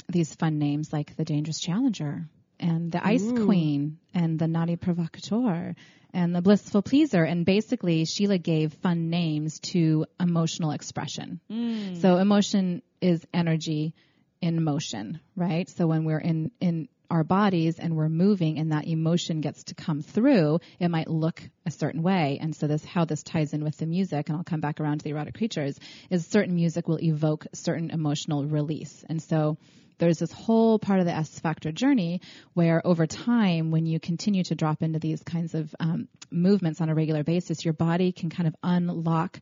[0.08, 2.28] these fun names like the dangerous challenger
[2.64, 5.76] and the ice queen and the naughty provocateur
[6.14, 7.24] and the blissful pleaser.
[7.24, 11.42] And basically sheila gave fun names to emotional expression.
[11.52, 12.02] Mm.
[12.02, 13.94] So emotion is energy
[14.42, 15.70] in motion right?
[15.70, 19.76] So when we're in in our bodies and we're moving and that emotion gets to
[19.76, 22.40] come through it might look a certain way.
[22.42, 25.00] And so this how this ties in with the music and i'll come back around
[25.00, 25.78] to the erotic creatures
[26.10, 29.04] is certain music will evoke certain emotional release.
[29.10, 29.58] And so
[29.98, 32.22] there's this whole part of the S factor journey
[32.54, 36.90] where over time, when you continue to drop into these kinds of um, movements on
[36.90, 39.40] a regular basis, your body can kind of unlock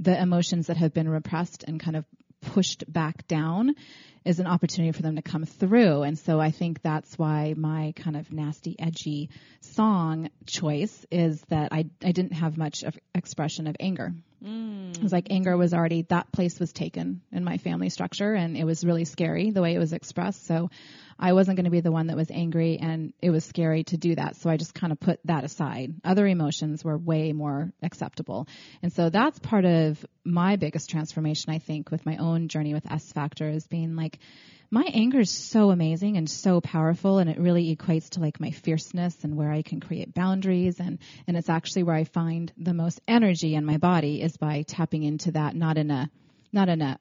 [0.00, 2.04] the emotions that have been repressed and kind of
[2.40, 3.74] pushed back down
[4.24, 6.02] is an opportunity for them to come through.
[6.02, 11.72] And so I think that's why my kind of nasty, edgy song choice is that
[11.72, 14.12] I, I didn't have much of expression of anger.
[14.44, 14.96] Mm.
[14.96, 18.56] It was like anger was already, that place was taken in my family structure and
[18.56, 20.46] it was really scary the way it was expressed.
[20.46, 20.70] So
[21.18, 23.96] I wasn't going to be the one that was angry and it was scary to
[23.96, 24.36] do that.
[24.36, 25.94] So I just kind of put that aside.
[26.04, 28.46] Other emotions were way more acceptable.
[28.82, 32.90] And so that's part of my biggest transformation, I think, with my own journey with
[32.90, 34.07] S Factor is being like,
[34.70, 38.50] my anger is so amazing and so powerful and it really equates to like my
[38.50, 42.74] fierceness and where I can create boundaries and and it's actually where I find the
[42.74, 46.10] most energy in my body is by tapping into that not in a
[46.52, 46.98] not in a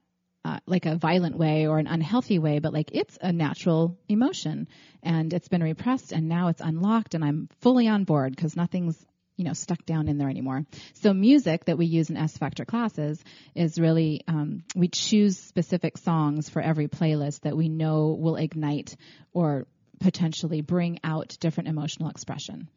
[0.47, 4.65] uh, like a violent way or an unhealthy way, but like it's a natural emotion.
[5.03, 9.05] And it's been repressed and now it's unlocked and I'm fully on board because nothing's
[9.37, 10.65] you know stuck down in there anymore.
[10.95, 13.23] So music that we use in S Factor classes
[13.55, 18.95] is really um, we choose specific songs for every playlist that we know will ignite
[19.33, 19.65] or
[19.99, 22.67] potentially bring out different emotional expression.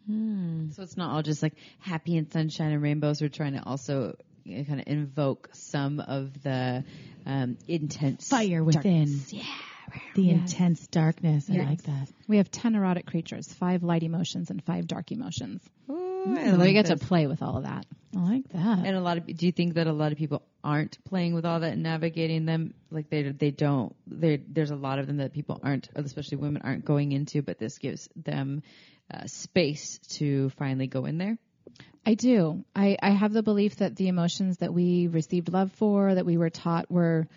[0.74, 3.20] So it's not all just like happy and sunshine and rainbows.
[3.20, 6.84] We're trying to also you know, kind of invoke some of the
[7.26, 8.82] um, intense Fire within.
[9.04, 9.32] darkness.
[9.32, 9.44] Yeah.
[10.14, 10.52] The Yes.
[10.52, 11.48] intense darkness.
[11.50, 11.66] I Yes.
[11.68, 12.08] like that.
[12.26, 15.62] We have 10 erotic creatures, five light emotions and five dark emotions.
[15.90, 17.86] Ooh, I So we like get to play with all of that.
[18.16, 18.78] I like that.
[18.84, 21.44] And a lot of do you think that a lot of people aren't playing with
[21.46, 25.32] all that and navigating them like they they don't there's a lot of them that
[25.32, 28.62] people aren't especially women aren't going into but this gives them
[29.12, 31.38] uh, space to finally go in there.
[32.06, 32.64] I do.
[32.74, 36.38] I, I have the belief that the emotions that we received love for, that we
[36.38, 37.28] were taught were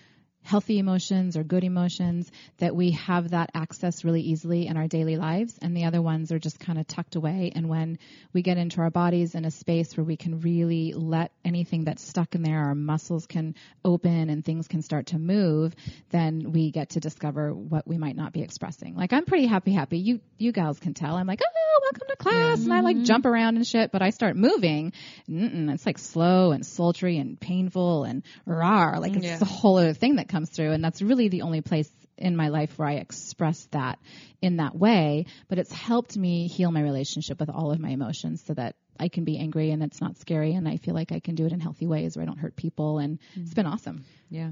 [0.43, 5.15] healthy emotions or good emotions, that we have that access really easily in our daily
[5.15, 7.51] lives, and the other ones are just kind of tucked away.
[7.55, 7.97] And when
[8.33, 12.03] we get into our bodies in a space where we can really let anything that's
[12.03, 15.73] stuck in there, our muscles can open and things can start to move,
[16.09, 18.95] then we get to discover what we might not be expressing.
[18.95, 19.99] Like I'm pretty happy, happy.
[19.99, 21.15] You you gals can tell.
[21.15, 23.05] I'm like, oh, welcome to class, and I like mm-hmm.
[23.05, 23.91] jump around and shit.
[23.91, 24.93] But I start moving,
[25.29, 28.99] mm-mm, it's like slow and sultry and painful and rar.
[28.99, 29.37] Like mm, it's Yeah.
[29.41, 32.49] a whole other thing that comes through, and that's really the only place in my
[32.49, 33.99] life where I express that
[34.41, 35.27] in that way.
[35.47, 39.07] But it's helped me heal my relationship with all of my emotions so that I
[39.07, 41.53] can be angry and it's not scary, and I feel like I can do it
[41.53, 44.05] in healthy ways where I don't hurt people, and it's been awesome.
[44.29, 44.49] Yeah.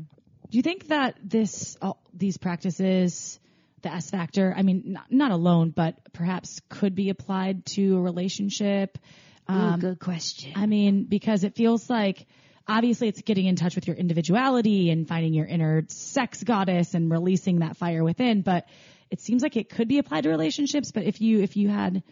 [0.50, 3.40] Do you think that this, all these practices,
[3.82, 8.02] the S factor, I mean, not, not alone, but perhaps could be applied to a
[8.02, 8.98] relationship?
[9.48, 10.54] Um, good question.
[10.56, 12.28] I mean, because it feels like
[12.68, 17.12] obviously it's getting in touch with your individuality and finding your inner sex goddess and
[17.12, 18.68] releasing that fire within, but
[19.10, 20.92] it seems like it could be applied to relationships.
[20.92, 22.04] But if you, if you had,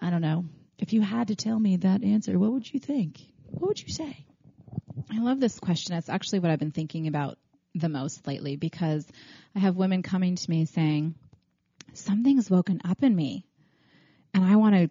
[0.00, 0.44] I don't know,
[0.78, 3.20] if you had to tell me that answer, what would you think?
[3.46, 4.24] What would you say?
[5.10, 5.96] I love this question.
[5.96, 7.38] It's actually what I've been thinking about
[7.74, 9.06] the most lately because
[9.54, 11.14] I have women coming to me saying,
[11.94, 13.46] something's woken up in me
[14.34, 14.90] and I want to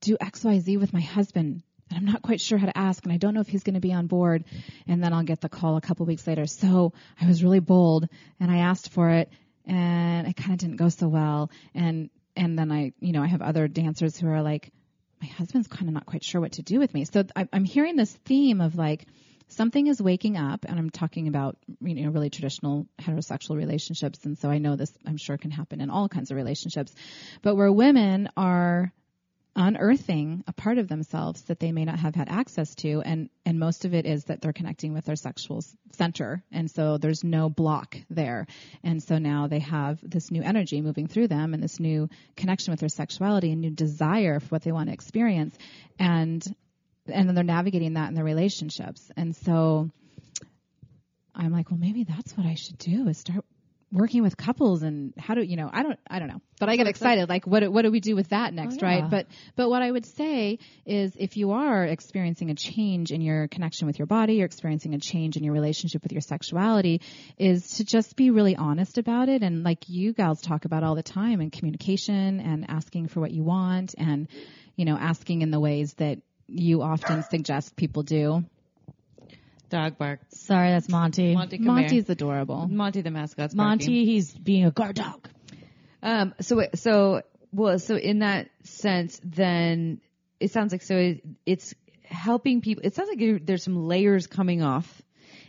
[0.00, 1.62] do XYZ with my husband.
[1.94, 3.74] And I'm not quite sure how to ask, and I don't know if he's going
[3.74, 4.44] to be on board.
[4.88, 6.46] And then I'll get the call a couple weeks later.
[6.46, 8.08] So I was really bold,
[8.40, 9.30] and I asked for it,
[9.64, 11.50] and it kind of didn't go so well.
[11.74, 14.72] And and then I, you know, I have other dancers who are like,
[15.22, 17.04] my husband's kind of not quite sure what to do with me.
[17.04, 19.06] So I, I'm hearing this theme of like,
[19.48, 24.38] something is waking up and i'm talking about you know really traditional heterosexual relationships and
[24.38, 26.94] so i know this i'm sure can happen in all kinds of relationships
[27.42, 28.90] but where women are
[29.56, 33.58] unearthing a part of themselves that they may not have had access to and and
[33.58, 37.48] most of it is that they're connecting with their sexual center and so there's no
[37.48, 38.46] block there
[38.82, 42.72] and so now they have this new energy moving through them and this new connection
[42.72, 45.56] with their sexuality and new desire for what they want to experience
[45.98, 46.44] and
[47.06, 49.10] and then they're navigating that in their relationships.
[49.16, 49.90] And so
[51.34, 53.44] I'm like, well, maybe that's what I should do is start
[53.94, 56.40] working with couples and how do you know I don't I don't know.
[56.58, 59.00] But I get excited like what what do we do with that next Oh, yeah.
[59.00, 59.10] right?
[59.10, 59.26] But
[59.56, 63.86] but what I would say is if you are experiencing a change in your connection
[63.86, 67.00] with your body you're experiencing a change in your relationship with your sexuality
[67.38, 69.42] is to just be really honest about it.
[69.42, 73.30] And like you gals talk about all the time and communication and asking for what
[73.30, 74.28] you want and
[74.76, 76.18] you know asking in the ways that
[76.48, 78.44] you often suggest people do
[79.74, 80.20] Dog bark.
[80.28, 81.34] Sorry, that's Monty.
[81.34, 82.12] Monty, come Monty's here.
[82.12, 83.68] adorable Monty the mascot's barking.
[83.68, 85.28] Monty, he's being a guard dog.
[86.00, 90.00] Um, so, wait, so, well, so in that sense, then
[90.38, 92.84] it sounds like so it, it's helping people.
[92.86, 95.02] It sounds like there's some layers coming off.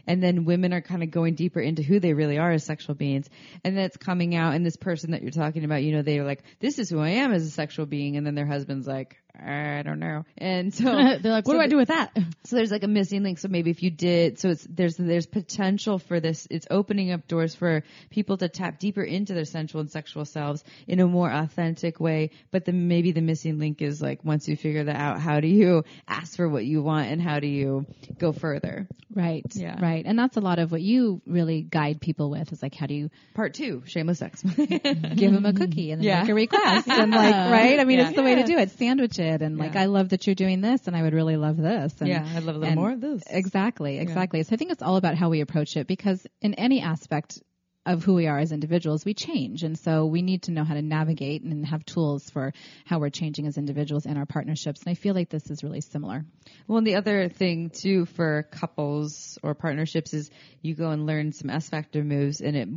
[0.08, 2.96] And then women are kind of going deeper into who they really are as sexual
[2.96, 3.30] beings.
[3.64, 4.56] And that's coming out.
[4.56, 7.10] And this person that you're talking about, you know, they're like, this is who I
[7.10, 8.18] am as a sexual being.
[8.18, 10.26] And then their husband's like, I don't know.
[10.38, 12.16] And so They're like, what so do I do with that?
[12.46, 13.40] so there's like a missing link.
[13.40, 16.48] So maybe if you did, so it's there's there's potential for this.
[16.50, 20.64] It's opening up doors for people to tap deeper into their sensual and sexual selves
[20.88, 22.32] in a more authentic way.
[22.52, 25.48] But then maybe the missing link is like once you figure that out, how do
[25.48, 27.86] you ask for what you want and how do you
[28.18, 28.88] go further?
[29.14, 29.46] Right.
[29.54, 29.80] Yeah.
[29.82, 30.04] Right.
[30.06, 32.94] And that's a lot of what you really guide people with is like, how do
[32.94, 34.42] you Part two, shameless sex.
[34.56, 36.22] give them a cookie and then Yeah.
[36.22, 37.80] make a request and like, right?
[37.80, 38.08] I mean, Yeah.
[38.08, 38.72] it's the way to do it.
[38.72, 39.82] Sandwich it and like, Yeah.
[39.82, 41.94] I love that you're doing this and I would really love this.
[42.00, 43.24] And, yeah, I'd love a little more of this.
[43.28, 44.00] Exactly.
[44.00, 44.44] Exactly.
[44.44, 47.40] So I think it's all about how we approach it because in any aspect
[47.86, 49.62] of who we are as individuals, we change.
[49.64, 52.52] And so we need to know how to navigate and have tools for
[52.84, 54.82] how we're changing as individuals in our partnerships.
[54.82, 56.26] And I feel like this is really similar.
[56.68, 61.32] Well, and the other thing too for couples or partnerships is you go and learn
[61.32, 62.70] some S factor moves, and it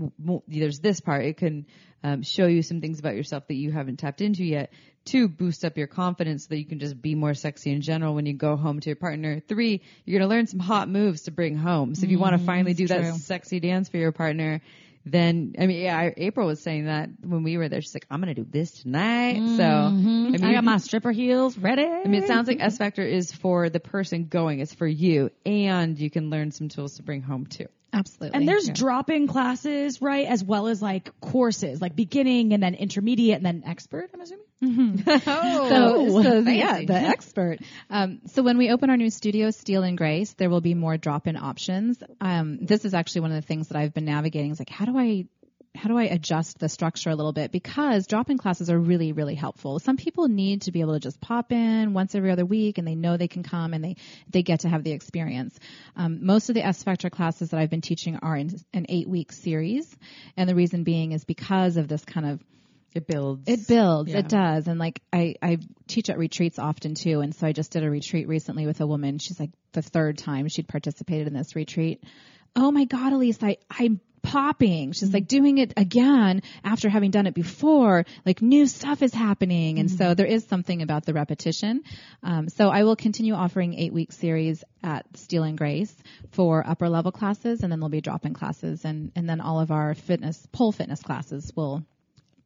[0.47, 1.25] there's this part.
[1.25, 1.67] It can
[2.03, 4.73] um, show you some things about yourself that you haven't tapped into yet.
[5.05, 8.15] Two, boost up your confidence so that you can just be more sexy in general
[8.15, 9.41] when you go home to your partner.
[9.41, 11.95] Three, you're going to learn some hot moves to bring home.
[11.95, 14.61] So if you want to finally do that sexy dance for your partner,
[15.11, 17.81] then I mean, yeah, April was saying that when we were there.
[17.81, 20.27] She's like, "I'm going to do this tonight." So mm-hmm.
[20.27, 21.85] I mean, I you got my stripper heels ready.
[21.85, 24.61] I mean, it sounds like S Factor is for the person going.
[24.61, 27.67] It's for you, and you can learn some tools to bring home too.
[27.93, 28.37] Absolutely.
[28.37, 33.37] And there's drop-in classes, right, as well as like courses, like beginning and then intermediate
[33.37, 34.11] and then expert.
[34.13, 34.45] I'm assuming.
[34.61, 36.53] so, so fancy.
[36.53, 37.59] yeah, the expert.
[37.91, 40.97] Um, so when we open our new studio, Steel and Grace, there will be more
[40.97, 41.99] drop-in options.
[42.21, 44.51] Um, this is actually one of the things that I've been navigating.
[44.51, 45.27] Is like, how do I
[45.75, 47.53] how do I adjust the structure a little bit?
[47.53, 49.79] Because drop-in classes are really, really helpful.
[49.79, 52.89] Some people need to be able to just pop in once every other week, and
[52.89, 53.97] they know they can come and they
[54.29, 55.57] they get to have the experience.
[55.95, 59.31] Um, most of the S Factor classes that I've been teaching are in an eight-week
[59.31, 59.97] series,
[60.37, 62.43] and the reason being is because of this kind of
[62.99, 63.49] It builds.
[63.49, 64.11] it builds.
[64.11, 64.19] Yeah.
[64.19, 64.69] It does.
[64.69, 67.21] And like I, I teach at retreats often too.
[67.21, 69.19] And so I just did a retreat recently with a woman.
[69.19, 72.03] She's like the third time she'd participated in this retreat.
[72.57, 74.93] Oh my God, Ellice, I, I'm popping.
[74.93, 78.05] She's like doing it again after having done it before.
[78.27, 79.79] Like new stuff is happening.
[79.79, 81.83] And so there is something about the repetition.
[82.23, 85.95] Um, so I will continue offering eight week series at Steel and Grace
[86.33, 87.63] for upper level classes.
[87.63, 88.85] And then there'll be drop in classes.
[88.85, 91.85] And, and then all of our fitness, pole fitness classes will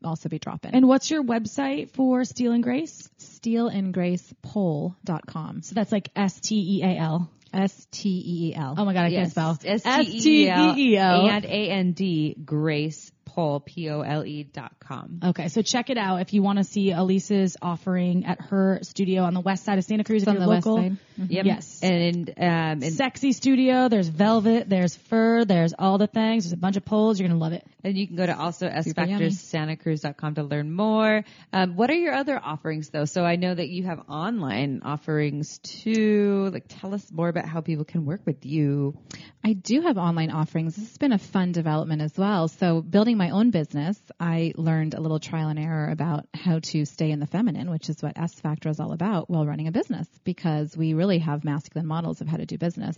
[0.04, 0.74] also be dropping.
[0.74, 3.08] And what's your website for Steel and Grace?
[3.18, 5.62] steelandgracepole.com.
[5.62, 7.30] So that's like S T E A L.
[7.52, 8.74] S T E E L.
[8.78, 9.58] Oh my god, I can't spell.
[9.64, 11.28] S T E L S-T-E-E-L.
[11.28, 15.20] and A N D Grace pole, P-O-L-E dot com.
[15.24, 19.22] Okay, so check it out if you want to see Ellice's offering at her studio
[19.22, 20.22] on the west side of Santa Cruz.
[20.22, 20.82] It's if you're the west local.
[20.82, 20.98] side.
[21.28, 21.44] Yep.
[21.44, 21.80] Yes.
[21.82, 22.36] And, um,
[22.82, 23.88] and, Sexy studio.
[23.88, 24.68] There's velvet.
[24.68, 25.44] There's fur.
[25.44, 26.44] There's all the things.
[26.44, 27.18] There's a bunch of poles.
[27.18, 27.66] You're gonna love it.
[27.84, 31.24] and you can go to also sfactorsantacruz.com to learn more.
[31.52, 33.04] Um, what are your other offerings though?
[33.04, 36.50] So I know that you have online offerings too.
[36.52, 38.96] Like tell us more about how people can work with you.
[39.44, 40.76] I do have online offerings.
[40.76, 42.48] This has been a fun development as well.
[42.48, 46.84] So building my own business, I learned a little trial and error about how to
[46.84, 49.70] stay in the feminine, which is what S Factor is all about while running a
[49.70, 52.96] business because we really have masculine models of how to do business.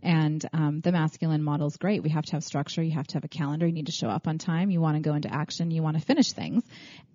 [0.00, 2.04] And um, the masculine model is great.
[2.04, 2.84] We have to have structure.
[2.84, 3.66] You have to have a calendar.
[3.66, 4.70] You need to show up on time.
[4.70, 5.72] You want to go into action.
[5.72, 6.62] You want to finish things.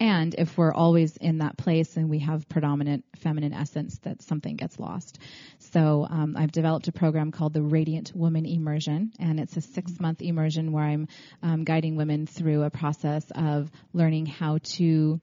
[0.01, 4.57] And if we're always in that place and we have predominant feminine essence, that something
[4.57, 5.18] gets lost.
[5.60, 10.22] So um, I've developed a program called the Radiant Woman Immersion, and it's a six-month
[10.22, 11.07] immersion where I'm
[11.41, 15.20] um, guiding women through a process of learning how to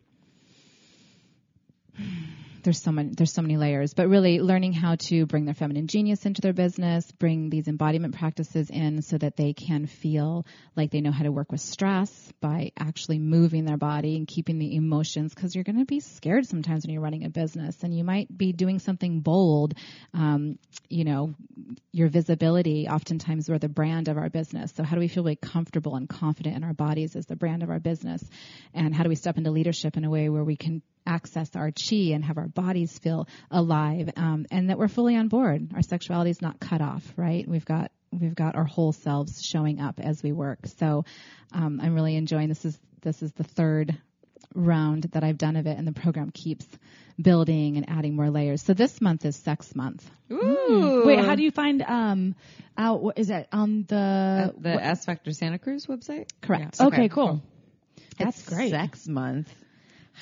[2.66, 5.86] there's so many there's so many layers but really learning how to bring their feminine
[5.86, 10.44] genius into their business bring these embodiment practices in so that they can feel
[10.74, 14.58] like they know how to work with stress by actually moving their body and keeping
[14.58, 17.96] the emotions because you're going to be scared sometimes when you're running a business and
[17.96, 19.74] you might be doing something bold.
[20.12, 20.58] Um,
[20.88, 21.34] you know
[21.92, 24.72] your visibility oftentimes we're the brand of our business.
[24.76, 27.62] So how do we feel really comfortable and confident in our bodies as the brand
[27.62, 28.22] of our business?
[28.74, 31.70] And how do we step into leadership in a way where we can access our
[31.70, 35.82] chi and have our bodies feel alive um, and that we're fully on board our
[35.82, 40.00] sexuality is not cut off right we've got we've got our whole selves showing up
[40.00, 41.04] as we work so
[41.52, 43.96] um, i'm really enjoying this is this is the third
[44.54, 46.66] round that i've done of it and the program keeps
[47.20, 51.02] building and adding more layers so this month is sex month Ooh.
[51.06, 52.34] Wait, how do you find um
[52.76, 53.02] out?
[53.02, 54.54] What is that on the?
[54.58, 56.28] the S Factor Santa Cruz website?
[56.40, 56.76] Correct.
[56.80, 56.86] Yeah.
[56.86, 57.40] okay, cool.
[58.18, 58.70] That's It's great.
[58.70, 59.48] Sex month.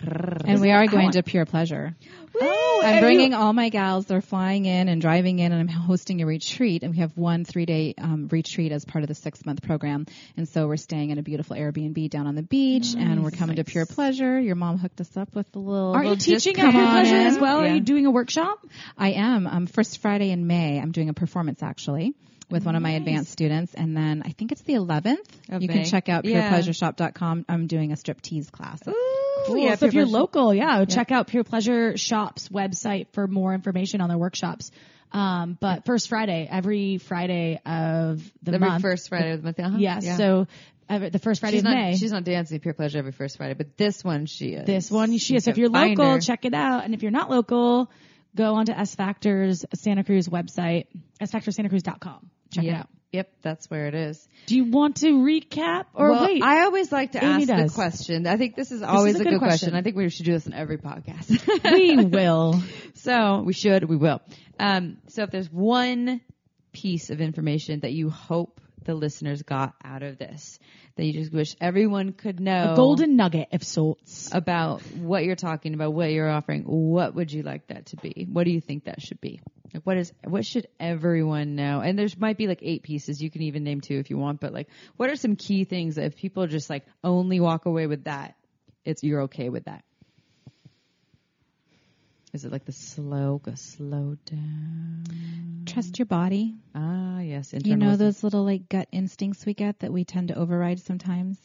[0.03, 1.95] And we are going to pure pleasure
[2.41, 4.07] Oh, I'm bringing you- all my gals.
[4.07, 6.83] They're flying in and driving in, and I'm hosting a retreat.
[6.83, 10.07] And we have one three day um, retreat as part of the six month program.
[10.37, 13.57] And so we're staying in a beautiful Airbnb down on the beach, and we're coming
[13.57, 14.41] to Pure Pleasure.
[14.41, 15.93] Your mom hooked us up with a little.
[15.93, 17.27] Aren't you teaching at Pure Pleasure it.
[17.27, 17.59] as well?
[17.61, 18.59] Are you doing a workshop?
[18.99, 19.47] I am.
[19.47, 22.15] Um, first Friday in May, I'm doing a performance actually
[22.51, 25.17] with one of my advanced students, and then I think it's the 11th.
[25.51, 25.75] Of you May.
[25.75, 26.51] can check out Yeah.
[26.51, 27.47] purepleasureshop.com.
[27.49, 28.81] I'm doing a striptease class.
[29.47, 29.59] Cool.
[29.59, 34.01] Yeah, so if you're local, yeah, check out Pure Pleasure Shop's website for more information
[34.01, 34.71] on their workshops.
[35.13, 38.55] Um, but first Friday, every Friday of the month.
[38.55, 38.83] Every month.
[38.83, 39.61] first Friday of the month.
[39.61, 39.77] Uh-huh.
[39.79, 40.05] Yes.
[40.05, 40.17] Yeah.
[40.17, 40.47] So
[40.89, 41.97] every, the first Friday she's of not, May.
[41.97, 44.67] she's not dancing Pure Pleasure every first Friday, but this one she is.
[44.67, 45.45] this one she is.
[45.45, 46.21] So if you're local, her.
[46.21, 46.85] check it out.
[46.85, 47.91] And if you're not local,
[48.35, 50.87] go onto S Factors Santa Cruz website,
[51.23, 52.31] sfactorsantacruz.com.
[52.55, 52.81] Check it Yep.
[52.81, 52.89] out.
[53.13, 54.29] Yep, that's where it is.
[54.47, 56.43] Do you want to recap or well, wait?
[56.43, 57.71] I always like to Amy ask does.
[57.71, 58.27] the question.
[58.27, 59.67] I think this is always is a a, good good question.
[59.71, 59.75] question.
[59.77, 61.73] I think we should do this in every podcast.
[61.73, 62.61] we will.
[62.95, 64.21] So we should, we will.
[64.59, 66.23] Um, so if there's one
[66.73, 70.59] piece of information that you hope the listeners got out of this,
[70.97, 74.31] that you just wish everyone could know, A golden nugget of sorts.
[74.33, 78.27] about what you're talking about, what you're offering, what would you like that to be?
[78.31, 79.41] What do you think that should be?
[79.73, 81.81] Like what is what should everyone know?
[81.81, 83.21] And there's might be like eight pieces.
[83.21, 85.97] You can even name two if you want, but like what are some key things
[85.97, 88.37] that if people just like only walk away with that,
[88.85, 89.83] it's you're okay with that?
[92.35, 95.05] Is it like the slow go slow down?
[95.67, 96.57] Trust your body.
[96.75, 97.55] Ah, yes.
[97.65, 101.39] You know those little like gut instincts we get that we tend to override sometimes?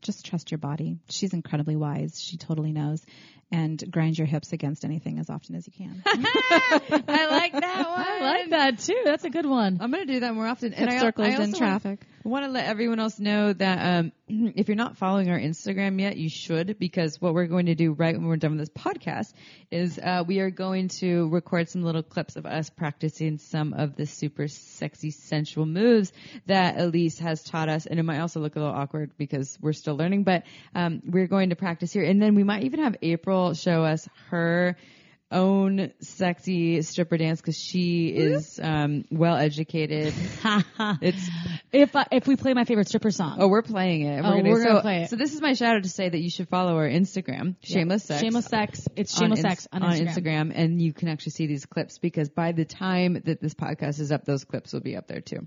[0.00, 0.96] Just trust your body.
[1.10, 2.20] She's incredibly wise.
[2.22, 3.04] She totally knows.
[3.50, 6.02] And grind your hips against anything as often as you can.
[6.06, 8.06] I like that one.
[8.06, 9.00] I like that too.
[9.04, 9.78] That's a good one.
[9.80, 10.72] I'm gonna do that more often.
[10.72, 12.00] Hip I, circles I in also traffic.
[12.24, 16.18] want to let everyone else know that um, if you're not following our Instagram yet,
[16.18, 19.32] you should because what we're going to do right when we're done with this podcast
[19.70, 23.96] is uh, we are going to record some little clips of us practicing some of
[23.96, 26.12] the super sexy sensual moves
[26.46, 29.72] that Ellice has taught us, and it might also look a little awkward because we're
[29.72, 30.42] still learning, but
[30.74, 34.08] um, we're going to practice here, and then we might even have April show us
[34.30, 34.76] her
[35.30, 40.14] own sexy stripper dance because she is um, well educated.
[41.02, 41.28] it's
[41.72, 44.24] If uh, if we play my favorite stripper song, oh we're playing it.
[44.24, 45.10] Oh, we're gonna so, play it.
[45.10, 48.04] So this is my shout out to say that you should follow our Instagram, Shameless
[48.04, 48.20] Sex.
[48.20, 48.88] shameless sex.
[48.96, 50.52] It's on shameless sex on Instagram.
[50.54, 54.10] and you can actually see these clips because by the time that this podcast is
[54.12, 55.46] up, those clips will be up there too.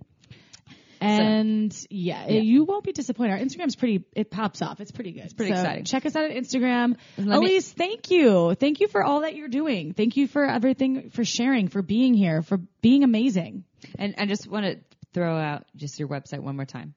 [1.01, 3.31] And yeah, you won't be disappointed.
[3.31, 4.79] Our Instagram's pretty, it pops off.
[4.79, 5.23] It's pretty good.
[5.25, 5.85] It's pretty exciting.
[5.85, 6.97] Check us out at Instagram.
[7.17, 8.53] Let me- Ellice, thank you.
[8.55, 9.93] Thank you for all that you're doing.
[9.93, 13.63] Thank you for everything, for sharing, for being here, for being amazing.
[13.97, 14.79] And I just want to
[15.13, 16.93] throw out just your website one more time.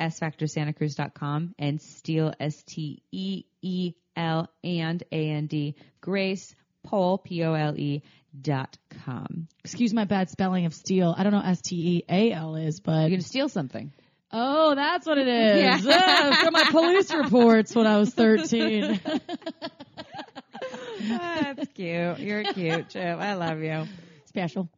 [0.00, 6.54] sfactorsantacruz.com and Steel, S-T-E-E-L and A-N-D, Grace
[6.84, 8.02] Pole, P-O-L-E
[8.40, 9.48] dot com.
[9.64, 11.14] Excuse my bad spelling of steal.
[11.16, 13.00] I don't know what S-T-E-A-L is, but.
[13.00, 13.92] You're going to steal something.
[14.32, 15.62] Oh, that's what it is.
[15.62, 15.78] Yeah.
[15.78, 19.00] Yeah, uh, from my police reports when I was 13.
[21.02, 22.18] That's cute.
[22.18, 23.18] You're cute, Chip.
[23.18, 23.84] I love you.
[24.26, 24.68] Special.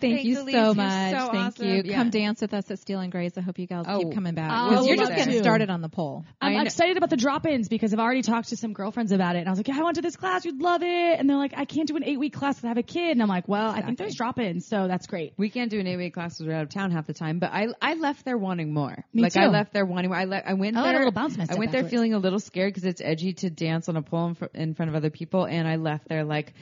[0.00, 0.54] Thank Thanks, you Ellice.
[0.54, 1.12] so much.
[1.12, 1.66] so Thank awesome.
[1.68, 1.82] you.
[1.84, 1.94] Yeah.
[1.96, 3.32] Come dance with us at Steel and Grace.
[3.36, 4.50] I hope you guys Oh, keep coming back.
[4.50, 6.24] I'll 'Cause you're love just getting started on the pole.
[6.40, 9.40] I I'm excited about the drop-ins because I've already talked to some girlfriends about it,
[9.40, 11.36] and I was like, "Yeah, I went to this class, you'd love it." And they're
[11.36, 13.48] like, "I can't do an eight-week class because I have a kid," and I'm like,
[13.48, 16.46] "Well, I think there's drop-ins, so that's great." We can't do an eight-week class because
[16.46, 19.04] we're out of town half the time, but I I left there wanting more.
[19.12, 20.18] Me like I left there wanting more.
[20.18, 20.98] I, le- I went I like a there.
[21.00, 21.90] little bounce I went there afterwards.
[21.90, 24.74] feeling a little scared because it's edgy to dance on a pole in, fr- in
[24.74, 26.52] front of other people, and I left there like,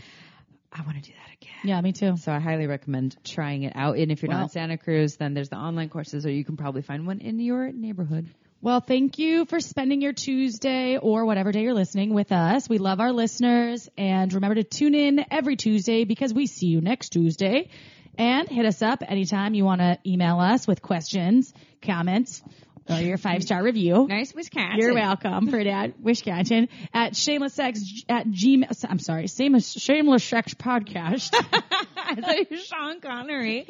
[0.73, 1.55] I want to do that again.
[1.65, 2.17] Yeah, me too.
[2.17, 3.99] So I highly recommend trying it out.
[3.99, 6.45] And if you're Well- not in Santa Cruz, then there's the online courses, or you
[6.45, 8.29] can probably find one in your neighborhood.
[8.63, 12.69] Well, thank you for spending your Tuesday or whatever day you're listening with us.
[12.69, 16.81] We love our listeners and remember to tune in every Tuesday because we see you
[16.81, 17.69] next Tuesday.
[18.17, 22.43] And hit us up anytime you want to email us with questions, comments,
[22.89, 24.07] or your five star review.
[24.09, 24.81] Nice Wisconsin.
[24.81, 26.01] You're welcome for that.
[26.01, 28.85] Wisconsin at shameless sex at gmail.
[28.89, 31.35] I'm sorry, shameless shameless sex podcast.
[31.97, 33.67] I thought you Sean Connery.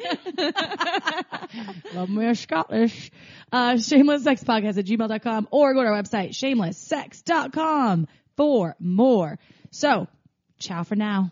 [1.93, 3.11] Love me a Scottish.
[3.51, 9.37] Uh, shameless sex podcast at gmail.com or go to our website, shamelesssex.com for more.
[9.71, 10.07] So,
[10.59, 11.31] ciao for now.